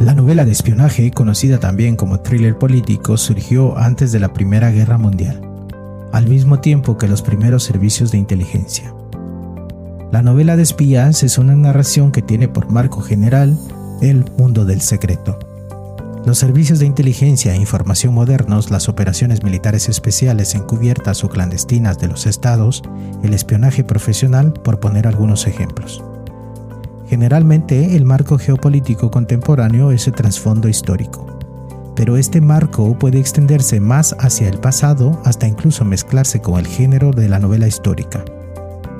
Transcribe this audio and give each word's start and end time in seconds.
La 0.00 0.14
novela 0.14 0.46
de 0.46 0.52
espionaje, 0.52 1.10
conocida 1.10 1.60
también 1.60 1.94
como 1.94 2.20
thriller 2.20 2.56
político, 2.56 3.18
surgió 3.18 3.76
antes 3.76 4.12
de 4.12 4.18
la 4.18 4.32
Primera 4.32 4.70
Guerra 4.70 4.96
Mundial, 4.96 5.42
al 6.10 6.26
mismo 6.26 6.60
tiempo 6.60 6.96
que 6.96 7.06
los 7.06 7.20
primeros 7.20 7.64
servicios 7.64 8.10
de 8.10 8.16
inteligencia. 8.16 8.94
La 10.10 10.22
novela 10.22 10.56
de 10.56 10.62
espías 10.62 11.22
es 11.22 11.36
una 11.36 11.54
narración 11.54 12.12
que 12.12 12.22
tiene 12.22 12.48
por 12.48 12.70
marco 12.70 13.02
general 13.02 13.58
el 14.00 14.24
mundo 14.38 14.64
del 14.64 14.80
secreto. 14.80 15.38
Los 16.24 16.38
servicios 16.38 16.78
de 16.78 16.86
inteligencia 16.86 17.52
e 17.52 17.58
información 17.58 18.14
modernos, 18.14 18.70
las 18.70 18.88
operaciones 18.88 19.42
militares 19.42 19.90
especiales 19.90 20.54
encubiertas 20.54 21.24
o 21.24 21.28
clandestinas 21.28 21.98
de 21.98 22.08
los 22.08 22.24
estados, 22.24 22.82
el 23.22 23.34
espionaje 23.34 23.84
profesional, 23.84 24.54
por 24.54 24.80
poner 24.80 25.06
algunos 25.06 25.46
ejemplos. 25.46 26.02
Generalmente 27.10 27.96
el 27.96 28.04
marco 28.04 28.38
geopolítico 28.38 29.10
contemporáneo 29.10 29.90
es 29.90 30.06
el 30.06 30.12
trasfondo 30.12 30.68
histórico, 30.68 31.26
pero 31.96 32.16
este 32.16 32.40
marco 32.40 32.96
puede 32.96 33.18
extenderse 33.18 33.80
más 33.80 34.14
hacia 34.20 34.48
el 34.48 34.58
pasado 34.58 35.20
hasta 35.24 35.48
incluso 35.48 35.84
mezclarse 35.84 36.40
con 36.40 36.60
el 36.60 36.68
género 36.68 37.10
de 37.10 37.28
la 37.28 37.40
novela 37.40 37.66
histórica. 37.66 38.24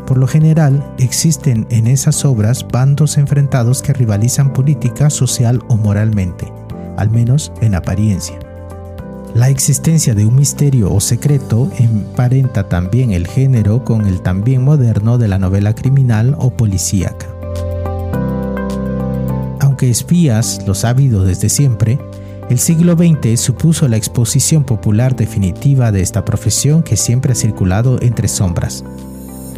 Por 0.08 0.18
lo 0.18 0.26
general, 0.26 0.92
existen 0.98 1.68
en 1.70 1.86
esas 1.86 2.24
obras 2.24 2.66
bandos 2.66 3.16
enfrentados 3.16 3.80
que 3.80 3.92
rivalizan 3.92 4.52
política, 4.52 5.08
social 5.08 5.62
o 5.68 5.76
moralmente, 5.76 6.52
al 6.96 7.10
menos 7.10 7.52
en 7.60 7.76
apariencia. 7.76 8.40
La 9.36 9.50
existencia 9.50 10.16
de 10.16 10.26
un 10.26 10.34
misterio 10.34 10.92
o 10.92 10.98
secreto 10.98 11.70
emparenta 11.78 12.68
también 12.68 13.12
el 13.12 13.28
género 13.28 13.84
con 13.84 14.08
el 14.08 14.20
también 14.20 14.64
moderno 14.64 15.16
de 15.16 15.28
la 15.28 15.38
novela 15.38 15.76
criminal 15.76 16.34
o 16.40 16.50
policíaca 16.50 17.29
espías 19.88 20.60
los 20.66 20.84
ha 20.84 20.90
habido 20.90 21.24
desde 21.24 21.48
siempre, 21.48 21.98
el 22.50 22.58
siglo 22.58 22.96
XX 22.96 23.40
supuso 23.40 23.86
la 23.86 23.96
exposición 23.96 24.64
popular 24.64 25.14
definitiva 25.14 25.92
de 25.92 26.02
esta 26.02 26.24
profesión 26.24 26.82
que 26.82 26.96
siempre 26.96 27.32
ha 27.32 27.36
circulado 27.36 27.98
entre 28.02 28.26
sombras. 28.26 28.84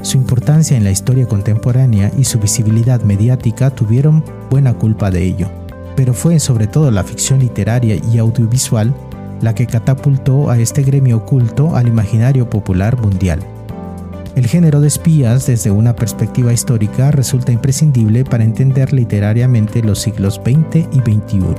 Su 0.02 0.18
importancia 0.18 0.76
en 0.76 0.84
la 0.84 0.90
historia 0.90 1.26
contemporánea 1.26 2.12
y 2.18 2.24
su 2.24 2.38
visibilidad 2.38 3.00
mediática 3.02 3.70
tuvieron 3.70 4.22
buena 4.50 4.74
culpa 4.74 5.10
de 5.10 5.24
ello, 5.24 5.48
pero 5.96 6.12
fue 6.12 6.38
sobre 6.38 6.66
todo 6.66 6.90
la 6.90 7.02
ficción 7.02 7.38
literaria 7.38 7.96
y 8.12 8.18
audiovisual 8.18 8.94
la 9.40 9.54
que 9.54 9.66
catapultó 9.66 10.50
a 10.50 10.58
este 10.58 10.82
gremio 10.82 11.18
oculto 11.18 11.74
al 11.76 11.88
imaginario 11.88 12.48
popular 12.48 13.00
mundial. 13.00 13.44
El 14.34 14.46
género 14.46 14.80
de 14.80 14.88
espías 14.88 15.46
desde 15.46 15.70
una 15.70 15.94
perspectiva 15.94 16.54
histórica 16.54 17.10
resulta 17.10 17.52
imprescindible 17.52 18.24
para 18.24 18.44
entender 18.44 18.92
literariamente 18.92 19.82
los 19.82 20.00
siglos 20.00 20.40
XX 20.42 20.86
y 20.90 21.00
XXI. 21.00 21.54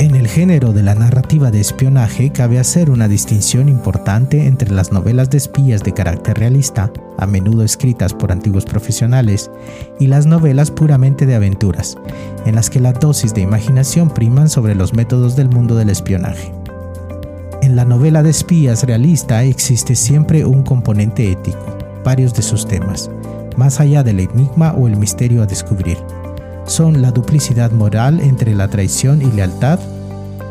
En 0.00 0.14
el 0.16 0.28
género 0.28 0.74
de 0.74 0.82
la 0.82 0.94
narrativa 0.94 1.50
de 1.50 1.60
espionaje 1.60 2.30
cabe 2.30 2.58
hacer 2.58 2.90
una 2.90 3.08
distinción 3.08 3.70
importante 3.70 4.46
entre 4.46 4.70
las 4.70 4.92
novelas 4.92 5.30
de 5.30 5.38
espías 5.38 5.82
de 5.82 5.94
carácter 5.94 6.36
realista, 6.36 6.92
a 7.16 7.26
menudo 7.26 7.64
escritas 7.64 8.12
por 8.12 8.30
antiguos 8.30 8.66
profesionales, 8.66 9.50
y 9.98 10.08
las 10.08 10.26
novelas 10.26 10.70
puramente 10.70 11.24
de 11.24 11.36
aventuras, 11.36 11.96
en 12.44 12.54
las 12.54 12.68
que 12.68 12.80
la 12.80 12.92
dosis 12.92 13.32
de 13.32 13.40
imaginación 13.40 14.10
priman 14.10 14.50
sobre 14.50 14.74
los 14.74 14.92
métodos 14.92 15.36
del 15.36 15.48
mundo 15.48 15.74
del 15.74 15.88
espionaje. 15.88 16.52
En 17.64 17.76
la 17.76 17.86
novela 17.86 18.22
de 18.22 18.28
espías 18.28 18.82
realista 18.82 19.42
existe 19.42 19.94
siempre 19.94 20.44
un 20.44 20.64
componente 20.64 21.32
ético, 21.32 21.78
varios 22.04 22.34
de 22.34 22.42
sus 22.42 22.68
temas, 22.68 23.10
más 23.56 23.80
allá 23.80 24.02
del 24.02 24.20
enigma 24.20 24.74
o 24.74 24.86
el 24.86 24.98
misterio 24.98 25.42
a 25.42 25.46
descubrir. 25.46 25.96
Son 26.66 27.00
la 27.00 27.10
duplicidad 27.10 27.70
moral 27.70 28.20
entre 28.20 28.54
la 28.54 28.68
traición 28.68 29.22
y 29.22 29.32
lealtad, 29.32 29.78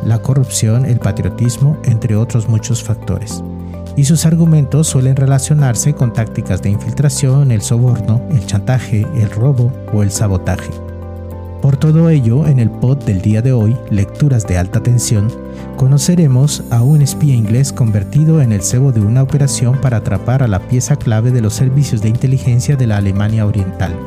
la 0.04 0.24
corrupción, 0.24 0.88
el 0.88 0.98
patriotismo, 0.98 1.78
entre 1.84 2.16
otros 2.16 2.50
muchos 2.50 2.82
factores. 2.82 3.44
Y 3.96 4.06
sus 4.06 4.26
argumentos 4.26 4.88
suelen 4.88 5.16
relacionarse 5.16 5.94
con 5.94 6.14
tácticas 6.14 6.64
de 6.64 6.72
infiltración, 6.72 7.52
el 7.52 7.62
soborno, 7.62 8.24
el 8.32 8.44
chantaje, 8.48 9.06
el 9.14 9.30
robo 9.30 9.72
o 9.94 10.02
el 10.02 10.10
sabotaje. 10.10 10.72
Por 11.64 11.78
todo 11.78 12.10
ello, 12.10 12.46
en 12.46 12.60
el 12.60 12.70
pod 12.70 12.98
del 13.06 13.22
día 13.22 13.42
de 13.42 13.54
hoy, 13.54 13.78
Lecturas 13.90 14.46
de 14.46 14.58
Alta 14.58 14.84
Tensión, 14.84 15.30
conoceremos 15.78 16.62
a 16.72 16.82
un 16.82 17.02
espía 17.02 17.36
inglés 17.36 17.72
convertido 17.72 18.42
en 18.42 18.52
el 18.52 18.62
cebo 18.62 18.92
de 18.92 19.00
una 19.00 19.24
operación 19.24 19.80
para 19.80 19.96
atrapar 19.96 20.44
a 20.44 20.50
la 20.50 20.60
pieza 20.60 20.98
clave 20.98 21.32
de 21.32 21.40
los 21.40 21.54
servicios 21.54 22.02
de 22.02 22.10
inteligencia 22.10 22.76
de 22.76 22.86
la 22.86 22.98
Alemania 22.98 23.46
Oriental. 23.46 23.98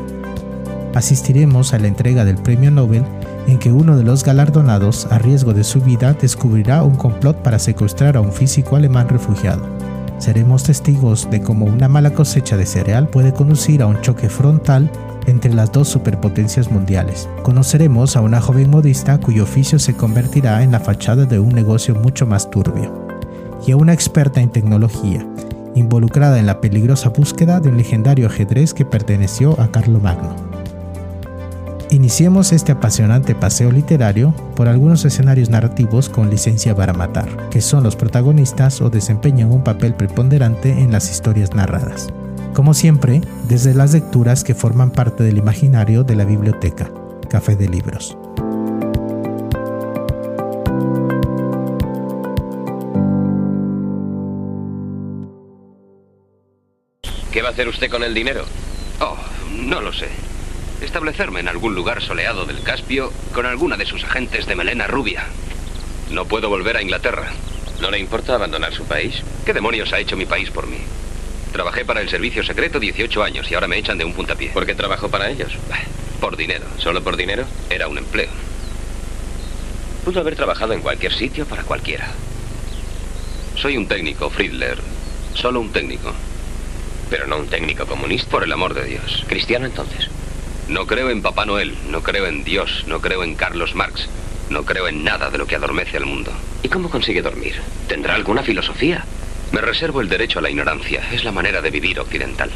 Asistiremos 0.94 1.72
a 1.72 1.78
la 1.78 1.86
entrega 1.86 2.26
del 2.26 2.36
Premio 2.36 2.70
Nobel 2.70 3.04
en 3.46 3.58
que 3.58 3.72
uno 3.72 3.96
de 3.96 4.04
los 4.04 4.22
galardonados, 4.22 5.06
a 5.10 5.18
riesgo 5.18 5.54
de 5.54 5.64
su 5.64 5.80
vida, 5.80 6.12
descubrirá 6.12 6.82
un 6.82 6.96
complot 6.96 7.38
para 7.38 7.58
secuestrar 7.58 8.18
a 8.18 8.20
un 8.20 8.34
físico 8.34 8.76
alemán 8.76 9.08
refugiado. 9.08 9.66
Seremos 10.18 10.64
testigos 10.64 11.30
de 11.30 11.40
cómo 11.40 11.64
una 11.64 11.88
mala 11.88 12.10
cosecha 12.10 12.58
de 12.58 12.66
cereal 12.66 13.08
puede 13.08 13.32
conducir 13.32 13.80
a 13.80 13.86
un 13.86 14.02
choque 14.02 14.28
frontal 14.28 14.90
entre 15.26 15.52
las 15.52 15.72
dos 15.72 15.88
superpotencias 15.88 16.70
mundiales. 16.70 17.28
Conoceremos 17.42 18.16
a 18.16 18.20
una 18.20 18.40
joven 18.40 18.70
modista 18.70 19.18
cuyo 19.18 19.44
oficio 19.44 19.78
se 19.78 19.94
convertirá 19.94 20.62
en 20.62 20.72
la 20.72 20.80
fachada 20.80 21.24
de 21.24 21.38
un 21.38 21.50
negocio 21.50 21.94
mucho 21.94 22.26
más 22.26 22.50
turbio, 22.50 23.06
y 23.66 23.72
a 23.72 23.76
una 23.76 23.92
experta 23.92 24.40
en 24.40 24.50
tecnología, 24.50 25.26
involucrada 25.74 26.38
en 26.38 26.46
la 26.46 26.60
peligrosa 26.60 27.10
búsqueda 27.10 27.60
de 27.60 27.68
un 27.68 27.76
legendario 27.76 28.26
ajedrez 28.26 28.72
que 28.72 28.84
perteneció 28.84 29.58
a 29.60 29.68
Magno. 30.02 30.34
Iniciemos 31.90 32.52
este 32.52 32.72
apasionante 32.72 33.34
paseo 33.34 33.70
literario 33.70 34.34
por 34.56 34.68
algunos 34.68 35.04
escenarios 35.04 35.50
narrativos 35.50 36.08
con 36.08 36.30
licencia 36.30 36.74
para 36.74 36.92
matar, 36.92 37.48
que 37.48 37.60
son 37.60 37.84
los 37.84 37.94
protagonistas 37.94 38.80
o 38.80 38.90
desempeñan 38.90 39.52
un 39.52 39.62
papel 39.62 39.94
preponderante 39.94 40.72
en 40.82 40.90
las 40.90 41.10
historias 41.10 41.54
narradas 41.54 42.08
como 42.56 42.72
siempre, 42.72 43.20
desde 43.48 43.74
las 43.74 43.92
lecturas 43.92 44.42
que 44.42 44.54
forman 44.54 44.90
parte 44.90 45.22
del 45.22 45.36
imaginario 45.36 46.04
de 46.04 46.16
la 46.16 46.24
biblioteca, 46.24 46.90
Café 47.28 47.54
de 47.54 47.68
Libros. 47.68 48.16
¿Qué 57.30 57.42
va 57.42 57.48
a 57.48 57.52
hacer 57.52 57.68
usted 57.68 57.90
con 57.90 58.02
el 58.02 58.14
dinero? 58.14 58.46
Oh, 59.00 59.18
no 59.50 59.82
lo 59.82 59.92
sé. 59.92 60.08
Establecerme 60.80 61.40
en 61.40 61.48
algún 61.48 61.74
lugar 61.74 62.00
soleado 62.00 62.46
del 62.46 62.62
Caspio 62.62 63.12
con 63.34 63.44
alguna 63.44 63.76
de 63.76 63.84
sus 63.84 64.02
agentes 64.04 64.46
de 64.46 64.56
melena 64.56 64.86
rubia. 64.86 65.24
No 66.10 66.24
puedo 66.24 66.48
volver 66.48 66.78
a 66.78 66.82
Inglaterra. 66.82 67.32
¿No 67.82 67.90
le 67.90 67.98
importa 67.98 68.34
abandonar 68.34 68.72
su 68.72 68.84
país? 68.84 69.22
¿Qué 69.44 69.52
demonios 69.52 69.92
ha 69.92 69.98
hecho 69.98 70.16
mi 70.16 70.24
país 70.24 70.50
por 70.50 70.66
mí? 70.66 70.78
Trabajé 71.56 71.86
para 71.86 72.02
el 72.02 72.10
servicio 72.10 72.44
secreto 72.44 72.78
18 72.78 73.22
años 73.22 73.50
y 73.50 73.54
ahora 73.54 73.66
me 73.66 73.78
echan 73.78 73.96
de 73.96 74.04
un 74.04 74.12
puntapié. 74.12 74.50
¿Por 74.50 74.66
qué 74.66 74.74
trabajo 74.74 75.08
para 75.08 75.30
ellos? 75.30 75.54
Por 76.20 76.36
dinero. 76.36 76.66
¿Solo 76.76 77.02
por 77.02 77.16
dinero? 77.16 77.46
Era 77.70 77.88
un 77.88 77.96
empleo. 77.96 78.28
Pudo 80.04 80.20
haber 80.20 80.36
trabajado 80.36 80.74
en 80.74 80.82
cualquier 80.82 81.14
sitio 81.14 81.46
para 81.46 81.62
cualquiera. 81.62 82.10
Soy 83.54 83.78
un 83.78 83.88
técnico, 83.88 84.28
Friedler. 84.28 84.76
Solo 85.32 85.60
un 85.60 85.72
técnico. 85.72 86.12
Pero 87.08 87.26
no 87.26 87.38
un 87.38 87.46
técnico 87.46 87.86
comunista. 87.86 88.30
Por 88.30 88.44
el 88.44 88.52
amor 88.52 88.74
de 88.74 88.84
Dios. 88.84 89.24
¿Cristiano 89.26 89.64
entonces? 89.64 90.10
No 90.68 90.86
creo 90.86 91.08
en 91.08 91.22
Papá 91.22 91.46
Noel, 91.46 91.74
no 91.88 92.02
creo 92.02 92.26
en 92.26 92.44
Dios, 92.44 92.84
no 92.86 93.00
creo 93.00 93.24
en 93.24 93.34
Carlos 93.34 93.74
Marx. 93.74 94.10
No 94.50 94.66
creo 94.66 94.88
en 94.88 95.04
nada 95.04 95.30
de 95.30 95.38
lo 95.38 95.46
que 95.46 95.56
adormece 95.56 95.96
al 95.96 96.04
mundo. 96.04 96.32
¿Y 96.62 96.68
cómo 96.68 96.90
consigue 96.90 97.22
dormir? 97.22 97.62
¿Tendrá 97.88 98.14
alguna 98.14 98.42
filosofía? 98.42 99.06
Me 99.56 99.62
reservo 99.62 100.02
el 100.02 100.08
derecho 100.10 100.38
a 100.38 100.42
la 100.42 100.50
ignorancia. 100.50 101.00
Es 101.10 101.24
la 101.24 101.32
manera 101.32 101.62
de 101.62 101.70
vivir 101.70 101.98
occidental. 101.98 102.50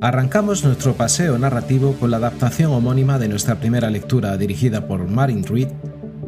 Arrancamos 0.00 0.64
nuestro 0.64 0.94
paseo 0.94 1.36
narrativo 1.36 1.92
con 2.00 2.10
la 2.10 2.16
adaptación 2.16 2.72
homónima 2.72 3.18
de 3.18 3.28
nuestra 3.28 3.56
primera 3.56 3.90
lectura 3.90 4.34
dirigida 4.38 4.88
por 4.88 5.06
Martin 5.06 5.44
Reed 5.44 5.68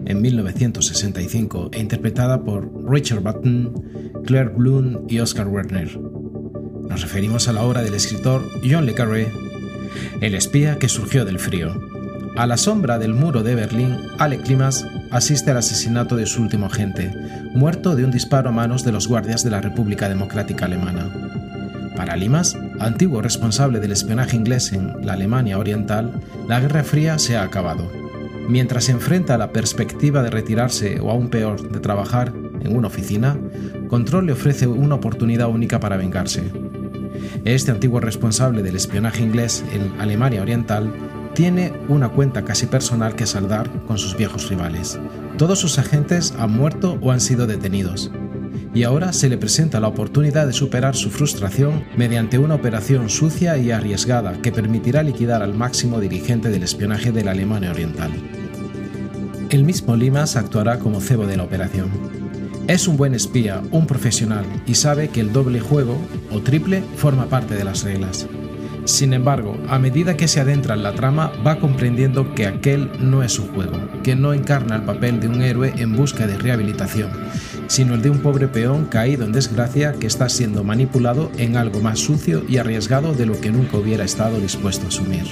en 0.04 0.20
1965 0.20 1.70
e 1.72 1.80
interpretada 1.80 2.44
por 2.44 2.68
Richard 2.86 3.20
Button, 3.20 4.22
Claire 4.26 4.50
Bloom 4.50 5.06
y 5.08 5.20
Oscar 5.20 5.46
Werner. 5.48 5.98
Nos 5.98 7.00
referimos 7.00 7.48
a 7.48 7.54
la 7.54 7.62
obra 7.62 7.80
del 7.80 7.94
escritor 7.94 8.42
John 8.62 8.84
le 8.84 8.92
Carré, 8.92 9.32
El 10.20 10.34
espía 10.34 10.78
que 10.78 10.90
surgió 10.90 11.24
del 11.24 11.38
frío. 11.38 11.97
A 12.38 12.46
la 12.46 12.56
sombra 12.56 13.00
del 13.00 13.14
muro 13.14 13.42
de 13.42 13.56
Berlín, 13.56 13.96
Alec 14.16 14.44
Klimas 14.44 14.86
asiste 15.10 15.50
al 15.50 15.56
asesinato 15.56 16.14
de 16.14 16.24
su 16.24 16.40
último 16.40 16.66
agente, 16.66 17.12
muerto 17.52 17.96
de 17.96 18.04
un 18.04 18.12
disparo 18.12 18.50
a 18.50 18.52
manos 18.52 18.84
de 18.84 18.92
los 18.92 19.08
guardias 19.08 19.42
de 19.42 19.50
la 19.50 19.60
República 19.60 20.08
Democrática 20.08 20.66
Alemana. 20.66 21.10
Para 21.96 22.14
Limas, 22.14 22.56
antiguo 22.78 23.22
responsable 23.22 23.80
del 23.80 23.90
espionaje 23.90 24.36
inglés 24.36 24.72
en 24.72 25.04
la 25.04 25.14
Alemania 25.14 25.58
Oriental, 25.58 26.20
la 26.46 26.60
Guerra 26.60 26.84
Fría 26.84 27.18
se 27.18 27.36
ha 27.36 27.42
acabado. 27.42 27.90
Mientras 28.48 28.84
se 28.84 28.92
enfrenta 28.92 29.34
a 29.34 29.38
la 29.38 29.50
perspectiva 29.50 30.22
de 30.22 30.30
retirarse 30.30 31.00
o 31.00 31.10
aún 31.10 31.30
peor, 31.30 31.72
de 31.72 31.80
trabajar 31.80 32.32
en 32.60 32.76
una 32.76 32.86
oficina, 32.86 33.36
Control 33.88 34.26
le 34.26 34.34
ofrece 34.34 34.68
una 34.68 34.94
oportunidad 34.94 35.48
única 35.48 35.80
para 35.80 35.96
vengarse. 35.96 36.44
Este 37.44 37.72
antiguo 37.72 37.98
responsable 37.98 38.62
del 38.62 38.76
espionaje 38.76 39.24
inglés 39.24 39.64
en 39.72 40.00
Alemania 40.00 40.40
Oriental 40.40 40.92
tiene 41.38 41.72
una 41.86 42.08
cuenta 42.08 42.44
casi 42.44 42.66
personal 42.66 43.14
que 43.14 43.24
saldar 43.24 43.70
con 43.86 43.96
sus 43.96 44.16
viejos 44.16 44.48
rivales. 44.48 44.98
Todos 45.36 45.60
sus 45.60 45.78
agentes 45.78 46.34
han 46.36 46.50
muerto 46.50 46.98
o 47.00 47.12
han 47.12 47.20
sido 47.20 47.46
detenidos, 47.46 48.10
y 48.74 48.82
ahora 48.82 49.12
se 49.12 49.28
le 49.28 49.38
presenta 49.38 49.78
la 49.78 49.86
oportunidad 49.86 50.48
de 50.48 50.52
superar 50.52 50.96
su 50.96 51.10
frustración 51.10 51.84
mediante 51.96 52.40
una 52.40 52.56
operación 52.56 53.08
sucia 53.08 53.56
y 53.56 53.70
arriesgada 53.70 54.32
que 54.42 54.50
permitirá 54.50 55.04
liquidar 55.04 55.44
al 55.44 55.54
máximo 55.54 56.00
dirigente 56.00 56.48
del 56.50 56.64
espionaje 56.64 57.12
de 57.12 57.22
la 57.22 57.30
Alemania 57.30 57.70
Oriental. 57.70 58.10
El 59.50 59.62
mismo 59.62 59.94
Limas 59.94 60.34
actuará 60.34 60.80
como 60.80 61.00
cebo 61.00 61.28
de 61.28 61.36
la 61.36 61.44
operación. 61.44 61.88
Es 62.66 62.88
un 62.88 62.96
buen 62.96 63.14
espía, 63.14 63.62
un 63.70 63.86
profesional, 63.86 64.44
y 64.66 64.74
sabe 64.74 65.10
que 65.10 65.20
el 65.20 65.32
doble 65.32 65.60
juego, 65.60 65.98
o 66.32 66.40
triple, 66.40 66.82
forma 66.96 67.26
parte 67.26 67.54
de 67.54 67.62
las 67.62 67.84
reglas. 67.84 68.26
Sin 68.88 69.12
embargo, 69.12 69.54
a 69.68 69.78
medida 69.78 70.16
que 70.16 70.28
se 70.28 70.40
adentra 70.40 70.74
en 70.74 70.82
la 70.82 70.94
trama, 70.94 71.30
va 71.46 71.58
comprendiendo 71.60 72.34
que 72.34 72.46
aquel 72.46 72.90
no 72.98 73.22
es 73.22 73.32
su 73.32 73.46
juego, 73.48 73.76
que 74.02 74.16
no 74.16 74.32
encarna 74.32 74.76
el 74.76 74.82
papel 74.82 75.20
de 75.20 75.28
un 75.28 75.42
héroe 75.42 75.74
en 75.76 75.94
busca 75.94 76.26
de 76.26 76.38
rehabilitación, 76.38 77.10
sino 77.66 77.94
el 77.94 78.00
de 78.00 78.08
un 78.08 78.20
pobre 78.20 78.48
peón 78.48 78.86
caído 78.86 79.26
en 79.26 79.32
desgracia 79.32 79.92
que 79.92 80.06
está 80.06 80.30
siendo 80.30 80.64
manipulado 80.64 81.30
en 81.36 81.58
algo 81.58 81.80
más 81.80 81.98
sucio 81.98 82.42
y 82.48 82.56
arriesgado 82.56 83.12
de 83.12 83.26
lo 83.26 83.38
que 83.38 83.50
nunca 83.50 83.76
hubiera 83.76 84.04
estado 84.04 84.40
dispuesto 84.40 84.86
a 84.86 84.88
asumir. 84.88 85.24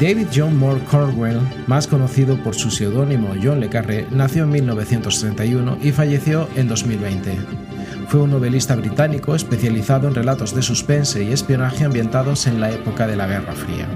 David 0.00 0.26
John 0.34 0.58
Moore 0.58 0.80
Corwell, 0.90 1.38
más 1.68 1.86
conocido 1.86 2.36
por 2.42 2.56
su 2.56 2.72
seudónimo 2.72 3.34
John 3.40 3.60
Le 3.60 3.68
Carré, 3.68 4.08
nació 4.10 4.42
en 4.42 4.50
1931 4.50 5.78
y 5.80 5.92
falleció 5.92 6.48
en 6.56 6.66
2020. 6.66 7.65
Fue 8.08 8.20
un 8.20 8.30
novelista 8.30 8.76
británico 8.76 9.34
especializado 9.34 10.06
en 10.06 10.14
relatos 10.14 10.54
de 10.54 10.62
suspense 10.62 11.24
y 11.24 11.32
espionaje 11.32 11.84
ambientados 11.84 12.46
en 12.46 12.60
la 12.60 12.70
época 12.70 13.06
de 13.06 13.16
la 13.16 13.26
Guerra 13.26 13.54
Fría. 13.54 13.88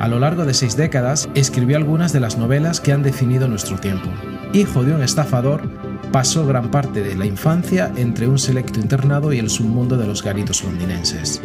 A 0.00 0.08
lo 0.08 0.18
largo 0.18 0.44
de 0.44 0.54
seis 0.54 0.76
décadas, 0.76 1.28
escribió 1.34 1.76
algunas 1.76 2.12
de 2.12 2.20
las 2.20 2.36
novelas 2.36 2.80
que 2.80 2.92
han 2.92 3.02
definido 3.02 3.46
nuestro 3.46 3.78
tiempo. 3.78 4.08
Hijo 4.52 4.82
de 4.82 4.94
un 4.94 5.02
estafador, 5.02 5.70
pasó 6.10 6.46
gran 6.46 6.70
parte 6.70 7.02
de 7.02 7.14
la 7.14 7.26
infancia 7.26 7.92
entre 7.96 8.26
un 8.26 8.38
selecto 8.38 8.80
internado 8.80 9.32
y 9.32 9.38
el 9.38 9.50
submundo 9.50 9.96
de 9.96 10.06
los 10.06 10.22
garitos 10.22 10.64
londinenses. 10.64 11.40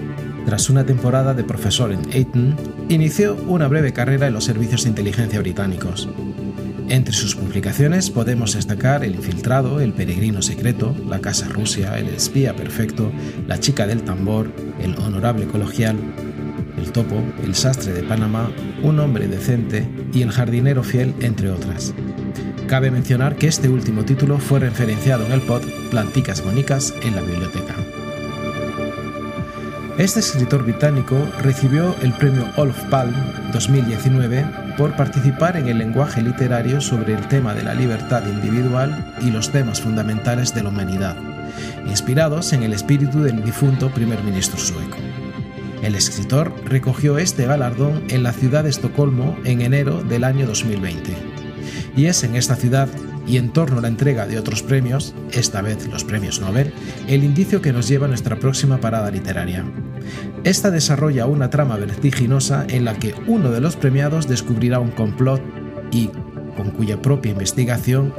Tras 0.45 0.69
una 0.69 0.85
temporada 0.85 1.33
de 1.33 1.43
profesor 1.43 1.91
en 1.91 2.01
Eton, 2.11 2.55
inició 2.89 3.35
una 3.47 3.67
breve 3.67 3.93
carrera 3.93 4.27
en 4.27 4.33
los 4.33 4.45
servicios 4.45 4.83
de 4.83 4.89
inteligencia 4.89 5.39
británicos. 5.39 6.09
Entre 6.89 7.13
sus 7.13 7.35
publicaciones 7.35 8.09
podemos 8.09 8.53
destacar 8.53 9.03
El 9.03 9.15
infiltrado, 9.15 9.79
El 9.79 9.93
peregrino 9.93 10.41
secreto, 10.41 10.95
La 11.07 11.19
casa 11.19 11.47
Rusia, 11.47 11.97
El 11.97 12.09
espía 12.09 12.55
perfecto, 12.55 13.11
La 13.47 13.59
chica 13.59 13.87
del 13.87 14.03
tambor, 14.03 14.51
El 14.81 14.95
honorable 14.97 15.47
colegial, 15.47 15.97
El 16.77 16.91
topo, 16.91 17.23
El 17.43 17.55
sastre 17.55 17.93
de 17.93 18.03
Panamá, 18.03 18.51
Un 18.83 18.99
hombre 18.99 19.27
decente 19.27 19.87
y 20.13 20.21
El 20.21 20.31
jardinero 20.31 20.83
fiel, 20.83 21.13
entre 21.21 21.49
otras. 21.49 21.93
Cabe 22.67 22.91
mencionar 22.91 23.37
que 23.37 23.47
este 23.47 23.69
último 23.69 24.03
título 24.03 24.37
fue 24.37 24.59
referenciado 24.59 25.25
en 25.25 25.31
el 25.31 25.41
pod 25.41 25.63
Planticas 25.89 26.43
Bonicas 26.43 26.93
en 27.03 27.15
la 27.15 27.21
biblioteca. 27.21 27.75
Este 29.97 30.21
escritor 30.21 30.63
británico 30.63 31.15
recibió 31.43 31.95
el 32.01 32.13
premio 32.13 32.49
Olof 32.55 32.81
Palme 32.85 33.15
2019 33.53 34.43
por 34.75 34.95
participar 34.95 35.55
en 35.55 35.67
el 35.67 35.77
lenguaje 35.77 36.23
literario 36.23 36.81
sobre 36.81 37.13
el 37.13 37.27
tema 37.27 37.53
de 37.53 37.61
la 37.61 37.75
libertad 37.75 38.25
individual 38.25 39.13
y 39.21 39.29
los 39.29 39.51
temas 39.51 39.81
fundamentales 39.81 40.55
de 40.55 40.63
la 40.63 40.69
humanidad, 40.69 41.15
inspirados 41.87 42.53
en 42.53 42.63
el 42.63 42.73
espíritu 42.73 43.21
del 43.21 43.43
difunto 43.43 43.91
primer 43.91 44.23
ministro 44.23 44.57
sueco. 44.59 44.97
El 45.83 45.93
escritor 45.93 46.51
recogió 46.65 47.19
este 47.19 47.45
galardón 47.45 48.03
en 48.09 48.23
la 48.23 48.33
ciudad 48.33 48.63
de 48.63 48.71
Estocolmo 48.71 49.37
en 49.43 49.61
enero 49.61 50.01
del 50.01 50.23
año 50.23 50.47
2020. 50.47 51.15
Y 51.95 52.07
es 52.07 52.23
en 52.23 52.35
esta 52.35 52.55
ciudad 52.55 52.89
y 53.25 53.37
en 53.37 53.51
torno 53.51 53.79
a 53.79 53.81
la 53.81 53.87
entrega 53.87 54.27
de 54.27 54.37
otros 54.37 54.63
premios, 54.63 55.13
esta 55.31 55.61
vez 55.61 55.87
los 55.87 56.03
premios 56.03 56.39
Nobel, 56.39 56.73
el 57.07 57.23
indicio 57.23 57.61
que 57.61 57.73
nos 57.73 57.87
lleva 57.87 58.05
a 58.05 58.09
nuestra 58.09 58.37
próxima 58.37 58.79
parada 58.79 59.11
literaria. 59.11 59.65
Esta 60.43 60.71
desarrolla 60.71 61.25
una 61.25 61.49
trama 61.49 61.77
vertiginosa 61.77 62.65
en 62.67 62.85
la 62.85 62.95
que 62.95 63.15
uno 63.27 63.51
de 63.51 63.61
los 63.61 63.75
premiados 63.75 64.27
descubrirá 64.27 64.79
un 64.79 64.91
complot 64.91 65.41
y, 65.91 66.09
con 66.57 66.71
cuya 66.71 67.01
propia 67.01 67.31
investigación, 67.31 68.13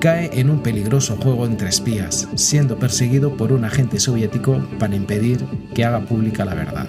cae 0.00 0.30
en 0.38 0.50
un 0.50 0.62
peligroso 0.62 1.16
juego 1.16 1.46
entre 1.46 1.68
espías, 1.68 2.28
siendo 2.34 2.78
perseguido 2.78 3.36
por 3.36 3.52
un 3.52 3.64
agente 3.64 3.98
soviético 3.98 4.60
para 4.78 4.94
impedir 4.94 5.44
que 5.74 5.84
haga 5.84 6.00
pública 6.00 6.44
la 6.44 6.54
verdad. 6.54 6.88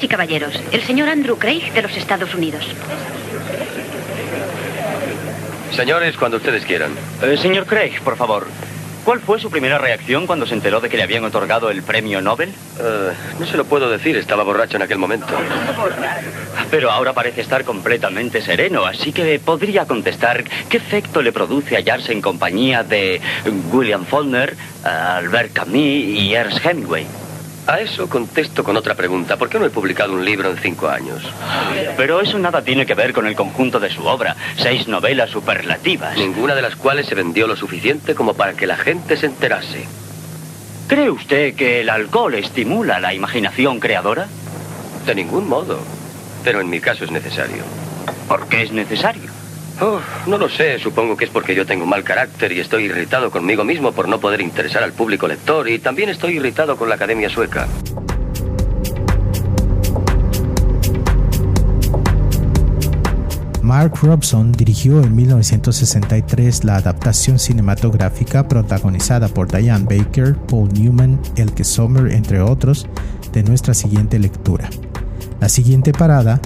Y 0.00 0.08
caballeros, 0.08 0.54
el 0.72 0.82
señor 0.82 1.08
Andrew 1.08 1.36
Craig 1.36 1.72
de 1.74 1.82
los 1.82 1.94
Estados 1.96 2.34
Unidos. 2.34 2.66
Señores, 5.72 6.16
cuando 6.16 6.38
ustedes 6.38 6.64
quieran. 6.64 6.92
Eh, 7.22 7.36
señor 7.36 7.66
Craig, 7.66 8.00
por 8.02 8.16
favor. 8.16 8.46
¿Cuál 9.04 9.20
fue 9.20 9.40
su 9.40 9.50
primera 9.50 9.78
reacción 9.78 10.26
cuando 10.26 10.46
se 10.46 10.54
enteró 10.54 10.80
de 10.80 10.88
que 10.88 10.96
le 10.96 11.02
habían 11.02 11.24
otorgado 11.24 11.70
el 11.70 11.82
premio 11.82 12.20
Nobel? 12.20 12.50
Eh, 12.50 13.12
no 13.38 13.46
se 13.46 13.56
lo 13.56 13.64
puedo 13.64 13.90
decir, 13.90 14.16
estaba 14.16 14.42
borracho 14.42 14.76
en 14.76 14.82
aquel 14.82 14.98
momento. 14.98 15.26
Pero 16.70 16.90
ahora 16.90 17.12
parece 17.12 17.40
estar 17.40 17.64
completamente 17.64 18.42
sereno, 18.42 18.84
así 18.84 19.12
que 19.12 19.38
podría 19.38 19.86
contestar 19.86 20.44
qué 20.68 20.76
efecto 20.78 21.22
le 21.22 21.32
produce 21.32 21.76
hallarse 21.76 22.12
en 22.12 22.20
compañía 22.20 22.82
de 22.82 23.20
William 23.72 24.04
Faulkner, 24.04 24.56
Albert 24.84 25.52
Camus 25.52 25.74
y 25.76 26.34
Ernst 26.34 26.64
Hemingway. 26.64 27.06
A 27.70 27.78
eso 27.78 28.08
contesto 28.08 28.64
con 28.64 28.76
otra 28.76 28.96
pregunta. 28.96 29.36
¿Por 29.36 29.48
qué 29.48 29.56
no 29.56 29.64
he 29.64 29.70
publicado 29.70 30.12
un 30.12 30.24
libro 30.24 30.50
en 30.50 30.56
cinco 30.56 30.88
años? 30.88 31.22
Pero 31.96 32.20
eso 32.20 32.36
nada 32.36 32.62
tiene 32.62 32.84
que 32.84 32.94
ver 32.94 33.12
con 33.12 33.28
el 33.28 33.36
conjunto 33.36 33.78
de 33.78 33.90
su 33.90 34.04
obra. 34.04 34.34
Seis 34.56 34.88
novelas 34.88 35.30
superlativas. 35.30 36.16
Ninguna 36.16 36.56
de 36.56 36.62
las 36.62 36.74
cuales 36.74 37.06
se 37.06 37.14
vendió 37.14 37.46
lo 37.46 37.54
suficiente 37.54 38.16
como 38.16 38.34
para 38.34 38.54
que 38.54 38.66
la 38.66 38.76
gente 38.76 39.16
se 39.16 39.26
enterase. 39.26 39.86
¿Cree 40.88 41.10
usted 41.10 41.54
que 41.54 41.82
el 41.82 41.90
alcohol 41.90 42.34
estimula 42.34 42.98
la 42.98 43.14
imaginación 43.14 43.78
creadora? 43.78 44.26
De 45.06 45.14
ningún 45.14 45.48
modo. 45.48 45.78
Pero 46.42 46.60
en 46.60 46.70
mi 46.70 46.80
caso 46.80 47.04
es 47.04 47.12
necesario. 47.12 47.62
¿Por 48.26 48.48
qué 48.48 48.62
es 48.62 48.72
necesario? 48.72 49.39
Oh, 49.82 49.98
no 50.26 50.36
lo 50.36 50.50
sé, 50.50 50.78
supongo 50.78 51.16
que 51.16 51.24
es 51.24 51.30
porque 51.30 51.54
yo 51.54 51.64
tengo 51.64 51.86
mal 51.86 52.04
carácter 52.04 52.52
y 52.52 52.60
estoy 52.60 52.84
irritado 52.84 53.30
conmigo 53.30 53.64
mismo 53.64 53.92
por 53.92 54.08
no 54.08 54.20
poder 54.20 54.42
interesar 54.42 54.82
al 54.82 54.92
público 54.92 55.26
lector 55.26 55.70
y 55.70 55.78
también 55.78 56.10
estoy 56.10 56.36
irritado 56.36 56.76
con 56.76 56.90
la 56.90 56.96
Academia 56.96 57.30
Sueca. 57.30 57.66
Mark 63.62 63.94
Robson 64.02 64.52
dirigió 64.52 65.00
en 65.00 65.16
1963 65.16 66.64
la 66.64 66.76
adaptación 66.76 67.38
cinematográfica 67.38 68.48
protagonizada 68.48 69.28
por 69.28 69.50
Diane 69.50 69.84
Baker, 69.84 70.34
Paul 70.34 70.68
Newman, 70.74 71.18
Elke 71.36 71.64
Sommer, 71.64 72.12
entre 72.12 72.42
otros, 72.42 72.86
de 73.32 73.42
nuestra 73.44 73.72
siguiente 73.72 74.18
lectura. 74.18 74.68
La 75.40 75.48
siguiente 75.48 75.92
parada 75.92 76.38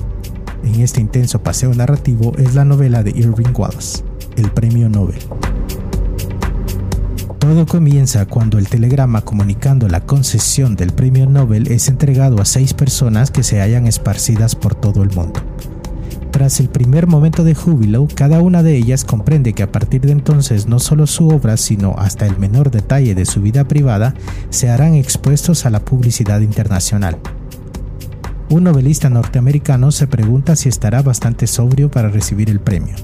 en 0.64 0.80
este 0.80 1.00
intenso 1.00 1.42
paseo 1.42 1.73
narrativo 1.75 2.33
es 2.38 2.54
la 2.54 2.64
novela 2.64 3.02
de 3.02 3.11
Irving 3.11 3.52
Wallace, 3.54 4.02
el 4.37 4.50
Premio 4.50 4.88
Nobel. 4.88 5.18
Todo 7.38 7.66
comienza 7.66 8.25
cuando 8.26 8.59
el 8.59 8.68
telegrama 8.68 9.21
comunicando 9.21 9.87
la 9.88 10.00
concesión 10.00 10.76
del 10.76 10.92
Premio 10.92 11.26
Nobel 11.26 11.68
es 11.68 11.88
entregado 11.88 12.40
a 12.40 12.47
seis 12.47 12.73
personas 12.73 13.30
que 13.30 13.42
se 13.42 13.61
hallan 13.61 13.87
esparcidas 13.87 14.54
por 14.54 14.75
todo 14.75 15.02
el 15.02 15.11
mundo. 15.11 15.40
Tras 16.30 16.59
el 16.59 16.68
primer 16.68 17.06
momento 17.06 17.44
de 17.44 17.54
júbilo, 17.54 18.09
cada 18.12 18.40
una 18.40 18.62
de 18.62 18.76
ellas 18.76 19.04
comprende 19.04 19.52
que 19.52 19.62
a 19.62 19.71
partir 19.71 20.00
de 20.00 20.12
entonces 20.12 20.66
no 20.66 20.80
solo 20.80 21.06
su 21.06 21.28
obra, 21.28 21.56
sino 21.56 21.94
hasta 21.97 22.26
el 22.26 22.38
menor 22.38 22.71
detalle 22.71 23.14
de 23.14 23.25
su 23.25 23.40
vida 23.40 23.68
privada 23.68 24.14
se 24.50 24.68
harán 24.68 24.94
expuestos 24.94 25.64
a 25.64 25.71
la 25.71 25.85
publicidad 25.85 26.40
internacional. 26.40 27.18
Un 28.50 28.64
novelista 28.64 29.08
norteamericano 29.08 29.90
se 29.90 30.06
pregunta 30.06 30.54
si 30.54 30.68
estará 30.68 31.00
bastante 31.00 31.46
sobrio 31.46 31.90
para 31.90 32.10
recibir 32.10 32.50
el 32.50 32.60
premio. 32.60 32.94